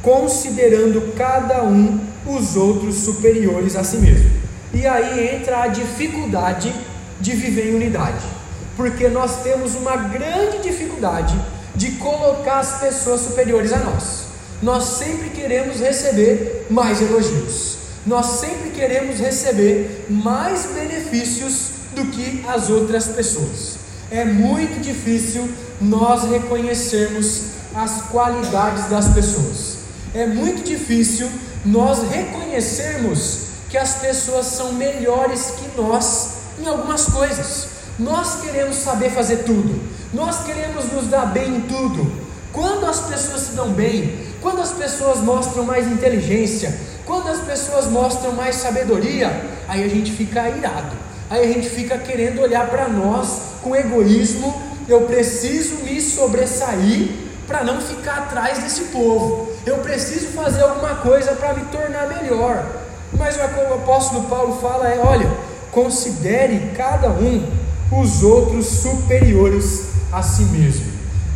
considerando 0.00 1.12
cada 1.14 1.64
um 1.64 2.00
os 2.26 2.56
outros 2.56 2.96
superiores 2.96 3.74
a 3.74 3.82
si 3.82 3.98
mesmo. 3.98 4.37
E 4.72 4.86
aí 4.86 5.36
entra 5.36 5.62
a 5.62 5.66
dificuldade 5.68 6.74
de 7.20 7.32
viver 7.34 7.70
em 7.70 7.76
unidade, 7.76 8.24
porque 8.76 9.08
nós 9.08 9.42
temos 9.42 9.74
uma 9.74 9.96
grande 9.96 10.58
dificuldade 10.62 11.34
de 11.74 11.92
colocar 11.92 12.58
as 12.58 12.80
pessoas 12.80 13.22
superiores 13.22 13.72
a 13.72 13.78
nós. 13.78 14.26
Nós 14.62 14.84
sempre 14.84 15.30
queremos 15.30 15.80
receber 15.80 16.66
mais 16.68 17.00
elogios, 17.00 17.78
nós 18.06 18.26
sempre 18.40 18.70
queremos 18.70 19.18
receber 19.18 20.06
mais 20.08 20.66
benefícios 20.66 21.70
do 21.94 22.06
que 22.06 22.44
as 22.46 22.68
outras 22.68 23.06
pessoas 23.08 23.78
é 24.10 24.24
muito 24.24 24.80
difícil 24.80 25.48
nós 25.80 26.24
reconhecermos 26.24 27.42
as 27.74 28.02
qualidades 28.02 28.88
das 28.88 29.08
pessoas. 29.08 29.78
É 30.14 30.26
muito 30.26 30.64
difícil 30.64 31.28
nós 31.64 32.02
reconhecermos 32.10 33.47
que 33.68 33.76
as 33.76 33.94
pessoas 33.96 34.46
são 34.46 34.72
melhores 34.72 35.52
que 35.58 35.80
nós 35.80 36.38
em 36.58 36.66
algumas 36.66 37.06
coisas. 37.06 37.68
Nós 37.98 38.40
queremos 38.40 38.76
saber 38.76 39.10
fazer 39.10 39.38
tudo, 39.38 39.80
nós 40.12 40.44
queremos 40.44 40.92
nos 40.92 41.08
dar 41.08 41.26
bem 41.26 41.56
em 41.56 41.60
tudo. 41.62 42.28
Quando 42.52 42.86
as 42.86 43.00
pessoas 43.00 43.42
se 43.42 43.52
dão 43.52 43.70
bem, 43.70 44.26
quando 44.40 44.60
as 44.60 44.72
pessoas 44.72 45.18
mostram 45.18 45.64
mais 45.64 45.86
inteligência, 45.86 46.78
quando 47.04 47.28
as 47.28 47.40
pessoas 47.40 47.86
mostram 47.86 48.32
mais 48.32 48.56
sabedoria, 48.56 49.28
aí 49.66 49.84
a 49.84 49.88
gente 49.88 50.12
fica 50.12 50.48
irado, 50.48 50.96
aí 51.28 51.44
a 51.44 51.52
gente 51.52 51.68
fica 51.68 51.98
querendo 51.98 52.40
olhar 52.40 52.68
para 52.68 52.88
nós 52.88 53.40
com 53.62 53.74
egoísmo, 53.74 54.62
eu 54.88 55.02
preciso 55.02 55.76
me 55.84 56.00
sobressair 56.00 57.10
para 57.46 57.64
não 57.64 57.80
ficar 57.80 58.18
atrás 58.18 58.58
desse 58.58 58.84
povo. 58.84 59.52
Eu 59.66 59.78
preciso 59.78 60.28
fazer 60.28 60.62
alguma 60.62 60.96
coisa 60.96 61.32
para 61.32 61.54
me 61.54 61.64
tornar 61.66 62.06
melhor. 62.08 62.87
Mas 63.12 63.36
o 63.36 63.38
que 63.38 63.60
o 63.60 63.74
apóstolo 63.74 64.24
Paulo 64.24 64.58
fala 64.60 64.88
é: 64.88 64.98
olha, 64.98 65.30
considere 65.70 66.72
cada 66.76 67.10
um 67.10 67.46
os 67.90 68.22
outros 68.22 68.66
superiores 68.66 69.88
a 70.12 70.22
si 70.22 70.42
mesmo. 70.44 70.86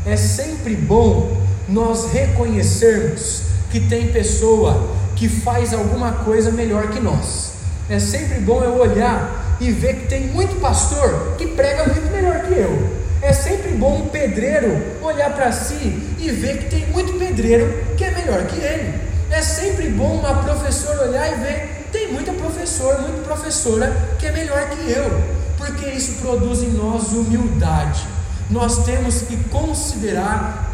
É 0.05 0.17
sempre 0.17 0.75
bom 0.75 1.37
nós 1.69 2.11
reconhecermos 2.13 3.43
que 3.71 3.81
tem 3.81 4.13
pessoa 4.13 4.91
que 5.17 5.29
faz 5.29 5.73
alguma 5.73 6.13
coisa 6.13 6.51
melhor 6.51 6.89
que 6.89 7.01
nós. 7.01 7.53
É 7.89 7.99
sempre 7.99 8.41
bom 8.41 8.63
eu 8.63 8.79
olhar 8.79 9.57
e 9.61 9.71
ver 9.71 10.01
que 10.01 10.07
tem 10.09 10.27
muito 10.27 10.61
pastor 10.61 11.35
que 11.39 11.47
prega 11.47 11.87
muito 11.87 12.11
melhor 12.11 12.43
que 12.43 12.55
eu. 12.55 13.03
É 13.23 13.33
sempre 13.33 13.73
bom 13.73 14.03
um 14.03 14.09
pedreiro 14.09 14.83
olhar 15.01 15.33
para 15.33 15.53
si 15.53 16.03
e 16.19 16.31
ver 16.31 16.59
que 16.59 16.71
tem 16.71 16.87
muito 16.89 17.13
pedreiro 17.19 17.73
que 17.97 18.05
é 18.05 18.11
melhor 18.11 18.47
que 18.47 18.61
ele. 18.61 19.12
É 19.33 19.41
sempre 19.41 19.89
bom 19.89 20.19
uma 20.19 20.43
professora 20.43 21.09
olhar 21.09 21.33
e 21.33 21.41
ver 21.41 21.89
tem 21.91 22.13
muita 22.13 22.33
professora, 22.33 22.99
muita 22.99 23.23
professora 23.23 24.15
que 24.19 24.27
é 24.27 24.33
melhor 24.33 24.69
que 24.71 24.91
eu, 24.91 25.23
porque 25.57 25.87
isso 25.91 26.21
produz 26.21 26.63
em 26.63 26.71
nós 26.71 27.13
humildade. 27.13 28.07
Nós 28.51 28.85
temos 28.85 29.23
que 29.23 29.37
considerar 29.45 30.71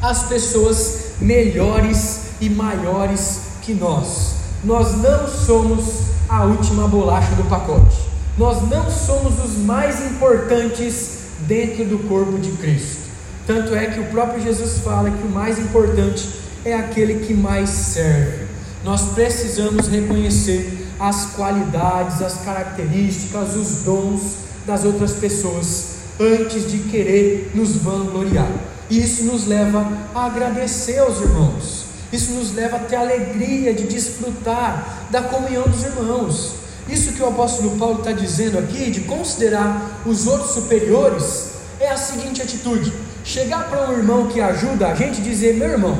as 0.00 0.24
pessoas 0.24 1.12
melhores 1.20 2.20
e 2.38 2.50
maiores 2.50 3.40
que 3.62 3.72
nós. 3.72 4.34
Nós 4.62 4.92
não 4.98 5.26
somos 5.26 6.02
a 6.28 6.44
última 6.44 6.86
bolacha 6.88 7.34
do 7.34 7.44
pacote. 7.48 7.96
Nós 8.36 8.62
não 8.68 8.90
somos 8.90 9.42
os 9.42 9.56
mais 9.58 10.04
importantes 10.04 11.18
dentro 11.40 11.86
do 11.86 11.98
corpo 12.08 12.38
de 12.38 12.50
Cristo. 12.52 13.02
Tanto 13.46 13.74
é 13.74 13.86
que 13.86 14.00
o 14.00 14.06
próprio 14.06 14.42
Jesus 14.42 14.78
fala 14.78 15.10
que 15.10 15.22
o 15.22 15.30
mais 15.30 15.58
importante 15.58 16.41
é 16.64 16.74
aquele 16.74 17.24
que 17.26 17.34
mais 17.34 17.70
serve. 17.70 18.46
Nós 18.84 19.12
precisamos 19.14 19.86
reconhecer 19.88 20.88
as 20.98 21.26
qualidades, 21.34 22.22
as 22.22 22.44
características, 22.44 23.56
os 23.56 23.82
dons 23.84 24.22
das 24.66 24.84
outras 24.84 25.12
pessoas 25.12 25.92
antes 26.20 26.70
de 26.70 26.78
querer 26.78 27.50
nos 27.54 27.76
vangloriar. 27.76 28.50
Isso 28.90 29.24
nos 29.24 29.46
leva 29.46 29.86
a 30.14 30.26
agradecer 30.26 30.98
aos 30.98 31.20
irmãos. 31.20 31.84
Isso 32.12 32.32
nos 32.32 32.52
leva 32.54 32.76
a 32.76 32.80
ter 32.80 32.96
a 32.96 33.00
alegria 33.00 33.72
de 33.72 33.84
desfrutar 33.84 35.06
da 35.10 35.22
comunhão 35.22 35.64
dos 35.64 35.82
irmãos. 35.82 36.54
Isso 36.88 37.12
que 37.12 37.22
o 37.22 37.28
apóstolo 37.28 37.78
Paulo 37.78 38.00
está 38.00 38.12
dizendo 38.12 38.58
aqui, 38.58 38.90
de 38.90 39.02
considerar 39.02 40.02
os 40.04 40.26
outros 40.26 40.52
superiores, 40.52 41.52
é 41.80 41.88
a 41.88 41.96
seguinte 41.96 42.42
atitude: 42.42 42.92
chegar 43.24 43.70
para 43.70 43.88
um 43.88 43.92
irmão 43.92 44.26
que 44.26 44.40
ajuda 44.40 44.88
a 44.88 44.94
gente 44.94 45.20
e 45.20 45.24
dizer, 45.24 45.54
meu 45.54 45.70
irmão, 45.70 45.96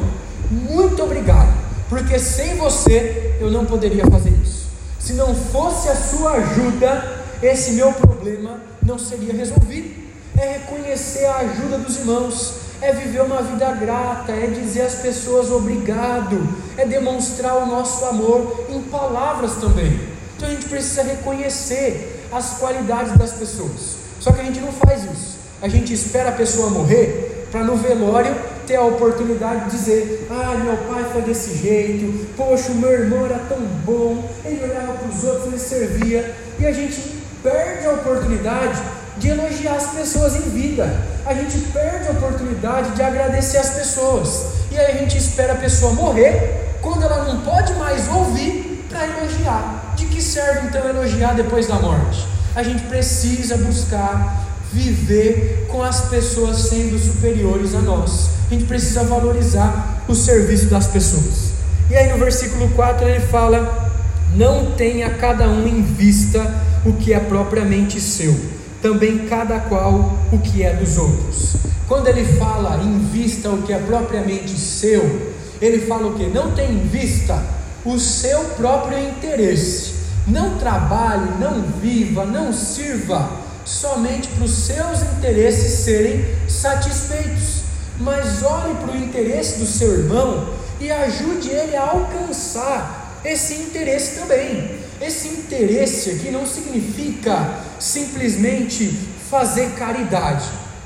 muito 0.53 1.03
obrigado, 1.03 1.53
porque 1.89 2.19
sem 2.19 2.57
você 2.57 3.37
eu 3.41 3.51
não 3.51 3.65
poderia 3.65 4.07
fazer 4.07 4.31
isso. 4.43 4.67
Se 5.01 5.15
não 5.15 5.35
fosse 5.35 5.89
a 5.89 5.97
sua 5.97 6.33
ajuda, 6.33 7.23
esse 7.43 7.73
meu 7.73 7.93
problema 7.93 8.61
não 8.83 8.99
seria 8.99 9.33
resolvido. 9.33 10.03
é 10.39 10.59
reconhecer 10.59 11.27
a 11.27 11.37
ajuda 11.37 11.79
dos 11.79 11.99
irmãos, 11.99 12.55
é 12.81 12.93
viver 12.93 13.23
uma 13.23 13.43
vida 13.43 13.71
grata, 13.73 14.33
é 14.33 14.47
dizer 14.47 14.83
às 14.83 14.95
pessoas 14.95 15.51
obrigado, 15.51 16.49
é 16.77 16.87
demonstrar 16.87 17.57
o 17.57 17.67
nosso 17.67 18.05
amor 18.05 18.67
em 18.69 18.81
palavras 18.83 19.55
também. 19.57 20.01
Então 20.37 20.49
a 20.49 20.53
gente 20.53 20.69
precisa 20.69 21.03
reconhecer 21.03 22.27
as 22.33 22.59
qualidades 22.59 23.17
das 23.17 23.33
pessoas. 23.33 23.97
Só 24.19 24.33
que 24.33 24.41
a 24.41 24.45
gente 24.45 24.61
não 24.61 24.73
faz 24.73 25.05
isso. 25.05 25.39
A 25.61 25.69
gente 25.69 25.93
espera 25.93 26.31
a 26.31 26.33
pessoa 26.33 26.71
morrer 26.71 27.47
para 27.51 27.63
no 27.63 27.77
velório 27.77 28.35
ter 28.67 28.77
a 28.77 28.85
oportunidade 28.85 29.65
de 29.65 29.77
dizer: 29.77 30.27
Ah, 30.31 30.55
meu 30.57 30.77
pai 30.77 31.05
foi 31.13 31.23
desse 31.23 31.57
jeito, 31.57 32.27
poxa, 32.37 32.73
o 32.73 32.77
meu 32.77 32.93
irmão 32.93 33.25
era 33.27 33.39
tão 33.49 33.59
bom, 33.85 34.29
ele 34.45 34.65
olhava 34.65 34.95
para 34.95 35.09
os 35.09 35.25
outros, 35.25 35.47
ele 35.47 35.59
servia, 35.59 36.35
e 36.59 36.67
a 36.67 36.73
gente 36.73 37.01
perde 37.43 37.87
a 37.87 37.93
oportunidade 37.93 38.81
de 39.19 39.29
elogiar 39.29 39.75
as 39.75 39.87
pessoas 39.89 40.37
em 40.37 40.51
vida, 40.51 40.89
a 41.27 41.35
gente 41.35 41.59
perde 41.73 42.09
a 42.09 42.13
oportunidade 42.13 42.91
de 42.93 43.03
agradecer 43.03 43.59
as 43.59 43.71
pessoas, 43.71 44.47
e 44.71 44.79
aí 44.79 44.93
a 44.93 44.99
gente 44.99 45.19
espera 45.19 45.53
a 45.53 45.57
pessoa 45.57 45.93
morrer, 45.93 46.77
quando 46.81 47.05
ela 47.05 47.25
não 47.25 47.41
pode 47.43 47.75
mais 47.75 48.09
ouvir, 48.09 48.73
para 48.93 49.07
elogiar. 49.07 49.95
De 49.97 50.07
que 50.07 50.23
serve 50.23 50.69
então 50.69 50.89
elogiar 50.89 51.35
depois 51.35 51.67
da 51.67 51.77
morte? 51.77 52.27
A 52.55 52.63
gente 52.63 52.83
precisa 52.85 53.57
buscar 53.57 54.42
viver 54.73 55.67
com 55.69 55.83
as 55.83 56.03
pessoas 56.09 56.57
sendo 56.59 56.99
superiores 56.99 57.75
a 57.75 57.81
nós. 57.81 58.31
A 58.51 58.55
gente 58.55 58.65
precisa 58.65 59.05
valorizar 59.05 60.05
o 60.09 60.15
serviço 60.15 60.67
das 60.67 60.87
pessoas. 60.87 61.53
E 61.91 61.97
aí 61.97 62.11
no 62.11 62.19
versículo 62.19 62.69
4 62.71 63.07
ele 63.07 63.21
fala: 63.21 63.93
Não 64.35 64.73
tenha 64.73 65.11
cada 65.11 65.49
um 65.49 65.67
em 65.67 65.83
vista 65.83 66.43
o 66.85 66.95
que 66.95 67.13
é 67.13 67.21
propriamente 67.21 68.01
seu, 68.01 68.35
também 68.81 69.27
cada 69.27 69.61
qual 69.61 70.19
o 70.33 70.39
que 70.39 70.63
é 70.63 70.75
dos 70.75 70.97
outros. 70.97 71.57
Quando 71.87 72.09
ele 72.09 72.25
fala 72.25 72.83
em 72.83 72.99
vista 73.11 73.51
o 73.51 73.63
que 73.63 73.73
é 73.73 73.79
propriamente 73.79 74.59
seu, 74.59 75.33
ele 75.61 75.87
fala 75.87 76.09
o 76.09 76.15
que? 76.15 76.27
Não 76.27 76.53
tem 76.53 76.71
em 76.71 76.89
vista 76.89 77.43
o 77.85 77.99
seu 77.99 78.41
próprio 78.57 78.99
interesse. 78.99 79.93
Não 80.27 80.57
trabalhe, 80.57 81.33
não 81.41 81.63
viva, 81.81 82.25
não 82.25 82.53
sirva 82.53 83.42
somente 83.65 84.29
para 84.29 84.45
os 84.45 84.53
seus 84.53 85.03
interesses 85.03 85.85
serem 85.85 86.25
satisfeitos, 86.49 87.63
mas 87.99 88.43
olhe 88.43 88.75
para 88.75 88.93
o 88.93 88.97
interesse 88.97 89.59
do 89.59 89.67
seu 89.67 89.93
irmão 89.93 90.55
e 90.81 90.91
ajude 90.91 91.51
ele 91.51 91.77
a 91.77 91.83
alcançar 91.83 93.21
esse 93.25 93.55
interesse 93.55 94.19
também. 94.19 94.79
Esse 95.01 95.29
interesse 95.29 96.11
aqui 96.11 96.31
não 96.31 96.47
significa 96.47 97.59
simplesmente 97.79 98.87
fazer 99.31 99.71
caridade, 99.73 100.45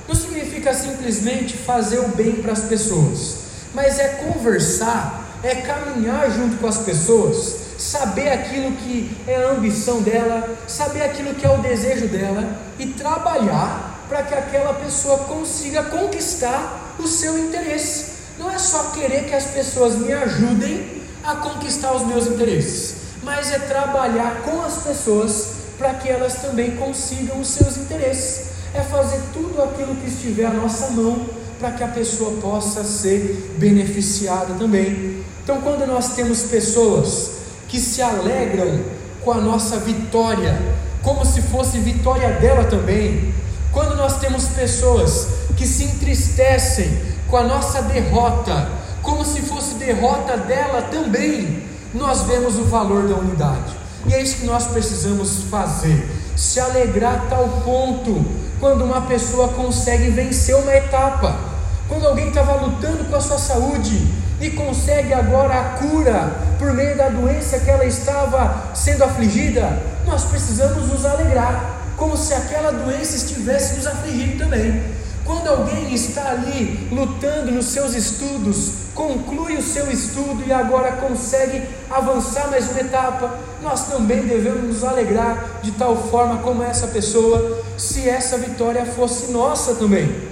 não 0.08 0.14
significa 0.14 0.72
simplesmente 0.72 1.56
fazer 1.56 1.98
o 1.98 2.08
bem 2.08 2.36
para 2.36 2.52
as 2.52 2.60
pessoas, 2.60 3.36
mas 3.74 3.98
é 3.98 4.08
conversar, 4.08 5.38
é 5.42 5.56
caminhar 5.56 6.30
junto 6.30 6.56
com 6.56 6.66
as 6.66 6.78
pessoas 6.78 7.65
saber 7.78 8.28
aquilo 8.30 8.72
que 8.72 9.16
é 9.26 9.36
a 9.36 9.50
ambição 9.50 10.02
dela, 10.02 10.56
saber 10.66 11.02
aquilo 11.02 11.34
que 11.34 11.46
é 11.46 11.50
o 11.50 11.58
desejo 11.58 12.08
dela 12.08 12.58
e 12.78 12.86
trabalhar 12.86 14.04
para 14.08 14.22
que 14.22 14.34
aquela 14.34 14.74
pessoa 14.74 15.18
consiga 15.18 15.82
conquistar 15.84 16.94
o 16.98 17.06
seu 17.06 17.38
interesse. 17.38 18.16
Não 18.38 18.50
é 18.50 18.58
só 18.58 18.90
querer 18.90 19.24
que 19.24 19.34
as 19.34 19.44
pessoas 19.46 19.96
me 19.96 20.12
ajudem 20.12 21.02
a 21.24 21.36
conquistar 21.36 21.92
os 21.92 22.06
meus 22.06 22.26
interesses, 22.26 22.96
mas 23.22 23.50
é 23.52 23.58
trabalhar 23.58 24.42
com 24.42 24.62
as 24.62 24.82
pessoas 24.82 25.56
para 25.78 25.94
que 25.94 26.08
elas 26.08 26.34
também 26.34 26.76
consigam 26.76 27.40
os 27.40 27.48
seus 27.48 27.76
interesses. 27.76 28.46
É 28.74 28.82
fazer 28.82 29.20
tudo 29.32 29.62
aquilo 29.62 29.94
que 29.96 30.08
estiver 30.08 30.46
à 30.46 30.50
nossa 30.50 30.90
mão 30.90 31.26
para 31.58 31.72
que 31.72 31.82
a 31.82 31.88
pessoa 31.88 32.38
possa 32.40 32.84
ser 32.84 33.54
beneficiada 33.58 34.54
também. 34.54 35.24
Então, 35.42 35.60
quando 35.62 35.86
nós 35.86 36.14
temos 36.14 36.42
pessoas 36.42 37.30
que 37.76 37.80
se 37.80 38.00
alegram 38.00 38.80
com 39.22 39.32
a 39.32 39.36
nossa 39.36 39.76
vitória, 39.76 40.58
como 41.02 41.26
se 41.26 41.42
fosse 41.42 41.78
vitória 41.78 42.30
dela 42.40 42.64
também. 42.64 43.34
Quando 43.70 43.94
nós 43.96 44.18
temos 44.18 44.46
pessoas 44.46 45.28
que 45.58 45.66
se 45.66 45.84
entristecem 45.84 46.98
com 47.28 47.36
a 47.36 47.42
nossa 47.42 47.82
derrota, 47.82 48.66
como 49.02 49.22
se 49.26 49.42
fosse 49.42 49.74
derrota 49.74 50.38
dela 50.38 50.88
também, 50.90 51.64
nós 51.92 52.22
vemos 52.22 52.56
o 52.56 52.64
valor 52.64 53.06
da 53.08 53.16
unidade. 53.16 53.76
E 54.06 54.14
é 54.14 54.22
isso 54.22 54.38
que 54.38 54.46
nós 54.46 54.68
precisamos 54.68 55.42
fazer: 55.50 56.08
se 56.34 56.58
alegrar 56.58 57.26
a 57.26 57.28
tal 57.28 57.46
ponto 57.62 58.24
quando 58.58 58.86
uma 58.86 59.02
pessoa 59.02 59.48
consegue 59.48 60.08
vencer 60.08 60.56
uma 60.56 60.74
etapa, 60.74 61.38
quando 61.86 62.06
alguém 62.06 62.28
estava 62.28 62.54
lutando 62.54 63.04
com 63.04 63.16
a 63.16 63.20
sua 63.20 63.36
saúde 63.36 64.25
e 64.40 64.50
consegue 64.50 65.12
agora 65.12 65.54
a 65.54 65.64
cura 65.78 66.30
por 66.58 66.72
meio 66.72 66.96
da 66.96 67.08
doença 67.08 67.58
que 67.58 67.70
ela 67.70 67.84
estava 67.84 68.74
sendo 68.74 69.04
afligida, 69.04 69.82
nós 70.06 70.24
precisamos 70.24 70.88
nos 70.88 71.04
alegrar, 71.04 71.94
como 71.96 72.16
se 72.16 72.34
aquela 72.34 72.70
doença 72.70 73.16
estivesse 73.16 73.76
nos 73.76 73.86
afligindo 73.86 74.44
também. 74.44 74.82
Quando 75.24 75.48
alguém 75.48 75.92
está 75.92 76.30
ali 76.30 76.88
lutando 76.92 77.50
nos 77.50 77.66
seus 77.66 77.94
estudos, 77.94 78.72
conclui 78.94 79.56
o 79.56 79.62
seu 79.62 79.90
estudo 79.90 80.44
e 80.46 80.52
agora 80.52 80.92
consegue 80.92 81.62
avançar 81.90 82.48
mais 82.48 82.70
uma 82.70 82.80
etapa, 82.80 83.36
nós 83.60 83.88
também 83.88 84.22
devemos 84.22 84.62
nos 84.62 84.84
alegrar 84.84 85.58
de 85.62 85.72
tal 85.72 85.96
forma 85.96 86.38
como 86.42 86.62
essa 86.62 86.86
pessoa, 86.86 87.64
se 87.76 88.08
essa 88.08 88.38
vitória 88.38 88.86
fosse 88.86 89.32
nossa 89.32 89.74
também. 89.74 90.28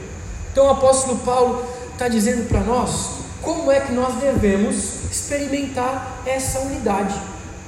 Então 0.52 0.66
o 0.66 0.70
apóstolo 0.70 1.18
Paulo 1.18 1.64
está 1.92 2.07
dizendo 2.07 2.48
para 2.48 2.61
nós 2.61 3.24
como 3.45 3.70
é 3.70 3.80
que 3.80 3.92
nós 3.92 4.14
devemos 4.14 5.05
experimentar 5.11 6.22
essa 6.26 6.61
unidade. 6.61 7.14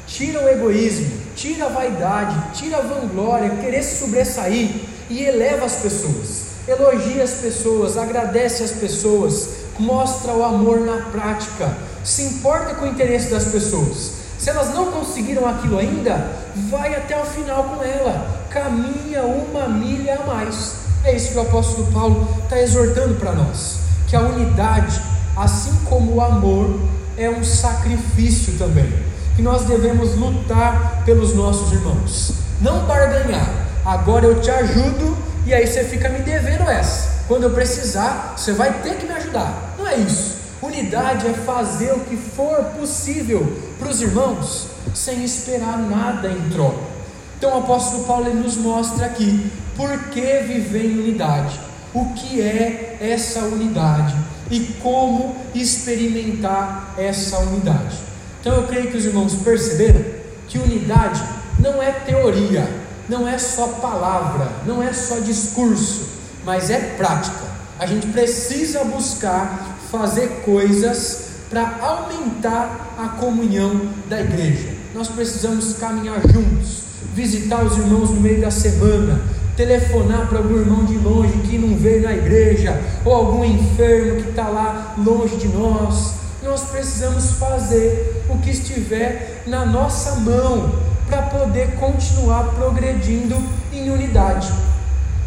Tira 0.06 0.42
o 0.42 0.48
egoísmo, 0.48 1.10
tira 1.34 1.66
a 1.66 1.68
vaidade, 1.68 2.54
tira 2.54 2.78
a 2.78 2.80
vanglória, 2.80 3.50
querer 3.56 3.82
se 3.82 3.98
sobressair 3.98 4.70
e 5.10 5.22
eleva 5.22 5.66
as 5.66 5.74
pessoas, 5.76 6.46
elogia 6.66 7.22
as 7.22 7.32
pessoas, 7.32 7.96
agradece 7.96 8.62
as 8.62 8.72
pessoas, 8.72 9.48
mostra 9.78 10.32
o 10.32 10.44
amor 10.44 10.80
na 10.80 11.10
prática, 11.10 11.76
se 12.04 12.22
importa 12.22 12.74
com 12.74 12.86
o 12.86 12.88
interesse 12.88 13.30
das 13.30 13.46
pessoas. 13.46 14.12
Se 14.38 14.50
elas 14.50 14.74
não 14.74 14.92
conseguiram 14.92 15.46
aquilo 15.46 15.78
ainda, 15.78 16.32
vai 16.70 16.94
até 16.94 17.20
o 17.20 17.24
final 17.24 17.64
com 17.64 17.82
ela, 17.82 18.44
caminha 18.50 19.22
uma 19.22 19.68
milha 19.68 20.20
a 20.22 20.26
mais. 20.26 20.74
É 21.04 21.14
isso 21.14 21.32
que 21.32 21.38
o 21.38 21.42
apóstolo 21.42 21.90
Paulo 21.92 22.28
está 22.44 22.60
exortando 22.60 23.14
para 23.14 23.32
nós: 23.32 23.78
que 24.06 24.14
a 24.14 24.20
unidade 24.20 25.00
assim 25.36 25.74
como 25.84 26.14
o 26.14 26.20
amor 26.20 26.80
é 27.16 27.28
um 27.28 27.44
sacrifício 27.44 28.54
também, 28.54 28.90
que 29.36 29.42
nós 29.42 29.64
devemos 29.64 30.16
lutar 30.16 31.02
pelos 31.04 31.34
nossos 31.34 31.72
irmãos, 31.72 32.32
não 32.60 32.86
barganhar. 32.86 33.66
Agora 33.84 34.24
eu 34.24 34.40
te 34.40 34.50
ajudo 34.50 35.16
e 35.44 35.52
aí 35.52 35.66
você 35.66 35.84
fica 35.84 36.08
me 36.08 36.20
devendo 36.20 36.68
essa. 36.68 37.24
Quando 37.28 37.44
eu 37.44 37.50
precisar, 37.50 38.34
você 38.36 38.52
vai 38.52 38.80
ter 38.80 38.96
que 38.96 39.06
me 39.06 39.12
ajudar. 39.12 39.74
Não 39.78 39.86
é 39.86 39.96
isso. 39.96 40.36
Unidade 40.62 41.26
é 41.26 41.32
fazer 41.32 41.92
o 41.92 42.00
que 42.00 42.16
for 42.16 42.64
possível 42.78 43.60
para 43.78 43.88
os 43.88 44.00
irmãos, 44.00 44.68
sem 44.94 45.22
esperar 45.22 45.78
nada 45.78 46.28
em 46.28 46.48
troca. 46.48 46.96
Então 47.36 47.54
o 47.54 47.58
apóstolo 47.58 48.04
Paulo 48.04 48.32
nos 48.34 48.56
mostra 48.56 49.06
aqui 49.06 49.50
por 49.76 49.90
que 50.08 50.40
viver 50.40 50.86
em 50.86 50.98
unidade, 50.98 51.60
o 51.92 52.06
que 52.14 52.40
é 52.40 52.96
essa 53.00 53.40
unidade 53.40 54.16
e 54.50 54.60
como 54.82 55.36
experimentar 55.54 56.94
essa 56.96 57.38
unidade. 57.38 57.96
Então 58.40 58.54
eu 58.54 58.62
creio 58.64 58.90
que 58.90 58.96
os 58.96 59.04
irmãos 59.04 59.34
perceberam 59.34 60.04
que 60.48 60.58
unidade 60.58 61.22
não 61.58 61.82
é 61.82 61.90
teoria, 61.90 62.68
não 63.08 63.26
é 63.26 63.38
só 63.38 63.66
palavra, 63.68 64.50
não 64.64 64.82
é 64.82 64.92
só 64.92 65.18
discurso, 65.18 66.06
mas 66.44 66.70
é 66.70 66.78
prática. 66.96 67.46
A 67.78 67.86
gente 67.86 68.06
precisa 68.08 68.84
buscar 68.84 69.78
fazer 69.90 70.42
coisas 70.44 71.26
para 71.50 71.78
aumentar 71.80 72.94
a 72.98 73.08
comunhão 73.20 73.88
da 74.08 74.20
igreja. 74.20 74.74
Nós 74.94 75.08
precisamos 75.08 75.74
caminhar 75.74 76.20
juntos, 76.32 76.82
visitar 77.14 77.64
os 77.64 77.76
irmãos 77.76 78.10
no 78.10 78.20
meio 78.20 78.40
da 78.40 78.50
semana, 78.50 79.20
telefonar 79.56 80.28
para 80.28 80.38
algum 80.38 80.58
irmão 80.58 80.84
de 80.84 80.96
longe 80.98 81.32
que 81.38 81.56
não 81.58 81.76
veio 81.76 82.02
na 82.02 82.12
igreja, 82.12 82.78
ou 83.04 83.14
algum 83.14 83.44
enfermo 83.44 84.22
que 84.22 84.30
está 84.30 84.48
lá 84.48 84.94
longe 84.98 85.36
de 85.36 85.48
nós. 85.48 86.14
Nós 86.42 86.64
precisamos 86.64 87.32
fazer 87.32 88.24
o 88.28 88.38
que 88.38 88.50
estiver 88.50 89.42
na 89.46 89.64
nossa 89.64 90.16
mão 90.16 90.72
para 91.08 91.22
poder 91.22 91.76
continuar 91.76 92.54
progredindo 92.54 93.36
em 93.72 93.90
unidade. 93.90 94.52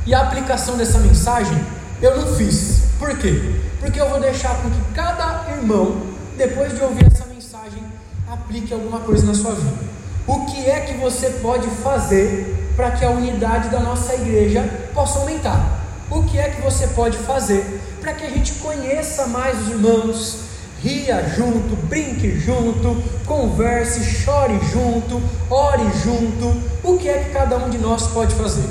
E 0.06 0.14
a 0.14 0.22
aplicação 0.22 0.78
dessa 0.78 1.00
mensagem 1.00 1.58
eu 2.02 2.18
não 2.18 2.36
fiz. 2.36 2.84
Por 2.98 3.18
quê? 3.18 3.56
Porque 3.80 4.00
eu 4.00 4.10
vou 4.10 4.20
deixar 4.20 4.62
com 4.62 4.70
que 4.70 4.82
cada 4.94 5.46
irmão, 5.52 6.02
depois 6.38 6.74
de 6.74 6.82
ouvir 6.82 7.06
essa 7.12 7.26
mensagem, 7.26 7.84
aplique 8.30 8.74
alguma 8.74 9.00
coisa 9.00 9.26
na 9.26 9.34
sua 9.34 9.54
vida. 9.56 10.00
O 10.28 10.46
que 10.46 10.70
é 10.70 10.82
que 10.82 10.94
você 10.96 11.30
pode 11.42 11.68
fazer 11.68 12.59
para 12.80 12.92
que 12.92 13.04
a 13.04 13.10
unidade 13.10 13.68
da 13.68 13.82
nossa 13.82 14.16
igreja 14.16 14.64
possa 14.94 15.20
aumentar. 15.20 15.84
o 16.10 16.24
que 16.24 16.40
é 16.40 16.50
que 16.50 16.62
você 16.62 16.88
pode 16.88 17.18
fazer 17.18 17.82
para 18.00 18.14
que 18.14 18.26
a 18.26 18.30
gente 18.30 18.54
conheça 18.54 19.28
mais 19.28 19.60
os 19.60 19.68
irmãos, 19.68 20.38
ria 20.82 21.28
junto, 21.36 21.76
brinque 21.88 22.40
junto, 22.40 23.04
converse, 23.26 24.06
chore 24.06 24.58
junto, 24.72 25.22
ore 25.50 25.84
junto. 26.02 26.58
O 26.82 26.98
que 26.98 27.10
é 27.10 27.26
que 27.26 27.32
cada 27.32 27.58
um 27.58 27.70
de 27.70 27.78
nós 27.78 28.08
pode 28.08 28.34
fazer? 28.36 28.70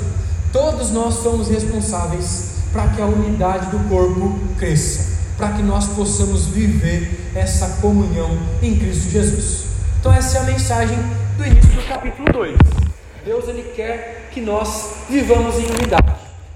Todos 0.51 0.89
nós 0.89 1.13
somos 1.21 1.47
responsáveis 1.47 2.55
para 2.73 2.87
que 2.87 2.99
a 2.99 3.05
unidade 3.05 3.67
do 3.67 3.77
corpo 3.87 4.39
cresça, 4.57 5.19
para 5.37 5.51
que 5.51 5.61
nós 5.61 5.85
possamos 5.89 6.47
viver 6.47 7.31
essa 7.35 7.77
comunhão 7.79 8.39
em 8.59 8.75
Cristo 8.75 9.11
Jesus. 9.11 9.65
Então 9.99 10.11
essa 10.11 10.39
é 10.39 10.41
a 10.41 10.43
mensagem 10.45 10.97
do 11.37 11.45
início 11.45 11.69
do 11.69 11.87
capítulo 11.87 12.27
2. 12.33 12.78
Deus 13.29 13.47
ele 13.47 13.63
quer 13.75 14.25
que 14.31 14.41
nós 14.41 14.89
vivamos 15.07 15.59
em 15.59 15.65
unidade. 15.67 16.15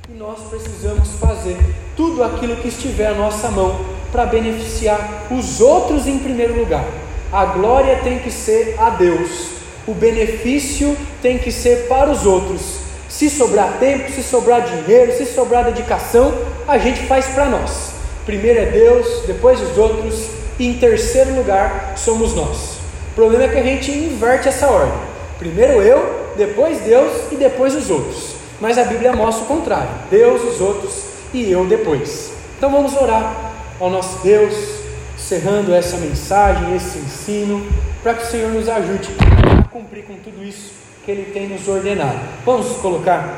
E 0.10 0.18
nós 0.18 0.40
precisamos 0.50 1.08
fazer 1.20 1.56
tudo 1.96 2.24
aquilo 2.24 2.56
que 2.56 2.68
estiver 2.68 3.10
à 3.10 3.14
nossa 3.14 3.52
mão 3.52 3.80
para 4.12 4.26
beneficiar 4.26 5.28
os 5.30 5.62
outros 5.62 6.08
em 6.08 6.18
primeiro 6.18 6.58
lugar. 6.58 6.84
A 7.32 7.46
glória 7.46 8.00
tem 8.04 8.18
que 8.18 8.32
ser 8.32 8.74
a 8.80 8.90
Deus. 8.90 9.50
O 9.86 9.94
benefício 9.94 10.98
tem 11.22 11.38
que 11.38 11.52
ser 11.52 11.88
para 11.88 12.10
os 12.10 12.26
outros. 12.26 12.80
Se 13.08 13.30
sobrar 13.30 13.78
tempo, 13.80 14.12
se 14.12 14.24
sobrar 14.24 14.62
dinheiro, 14.62 15.16
se 15.16 15.28
sobrar 15.28 15.66
dedicação, 15.66 16.34
a 16.68 16.80
gente 16.80 17.02
faz 17.02 17.28
para 17.28 17.46
nós. 17.46 17.92
Primeiro 18.26 18.60
é 18.60 18.66
Deus, 18.66 19.26
depois 19.28 19.62
os 19.62 19.78
outros, 19.78 20.28
e 20.58 20.66
em 20.66 20.80
terceiro 20.80 21.36
lugar 21.36 21.94
somos 21.98 22.34
nós. 22.34 22.80
O 23.12 23.14
problema 23.14 23.44
é 23.44 23.50
que 23.50 23.60
a 23.60 23.64
gente 23.64 23.92
inverte 23.92 24.48
essa 24.48 24.68
ordem. 24.68 24.98
Primeiro 25.38 25.80
eu, 25.80 26.23
depois 26.36 26.82
Deus 26.82 27.32
e 27.32 27.36
depois 27.36 27.76
os 27.76 27.90
outros. 27.90 28.36
Mas 28.60 28.78
a 28.78 28.84
Bíblia 28.84 29.14
mostra 29.14 29.46
o 29.46 29.48
contrário: 29.48 29.90
Deus, 30.10 30.44
os 30.44 30.62
outros 30.62 31.04
e 31.34 31.52
eu 31.52 31.66
depois. 31.66 32.32
Então 32.58 32.72
vamos 32.72 32.96
orar 32.96 33.52
ao 33.80 33.90
nosso 33.90 34.22
Deus, 34.24 34.54
cerrando 35.18 35.74
essa 35.74 35.98
mensagem, 35.98 36.76
esse 36.76 36.98
ensino, 37.00 37.66
para 38.02 38.14
que 38.14 38.24
o 38.24 38.28
Senhor 38.28 38.52
nos 38.52 38.70
ajude 38.70 39.10
a 39.60 39.68
cumprir 39.70 40.06
com 40.06 40.16
tudo 40.16 40.44
isso 40.44 40.72
que 41.06 41.12
Ele 41.12 41.32
tem 41.32 41.50
nos 41.50 41.68
ordenado. 41.68 42.20
Vamos 42.46 42.78
colocar 42.78 43.38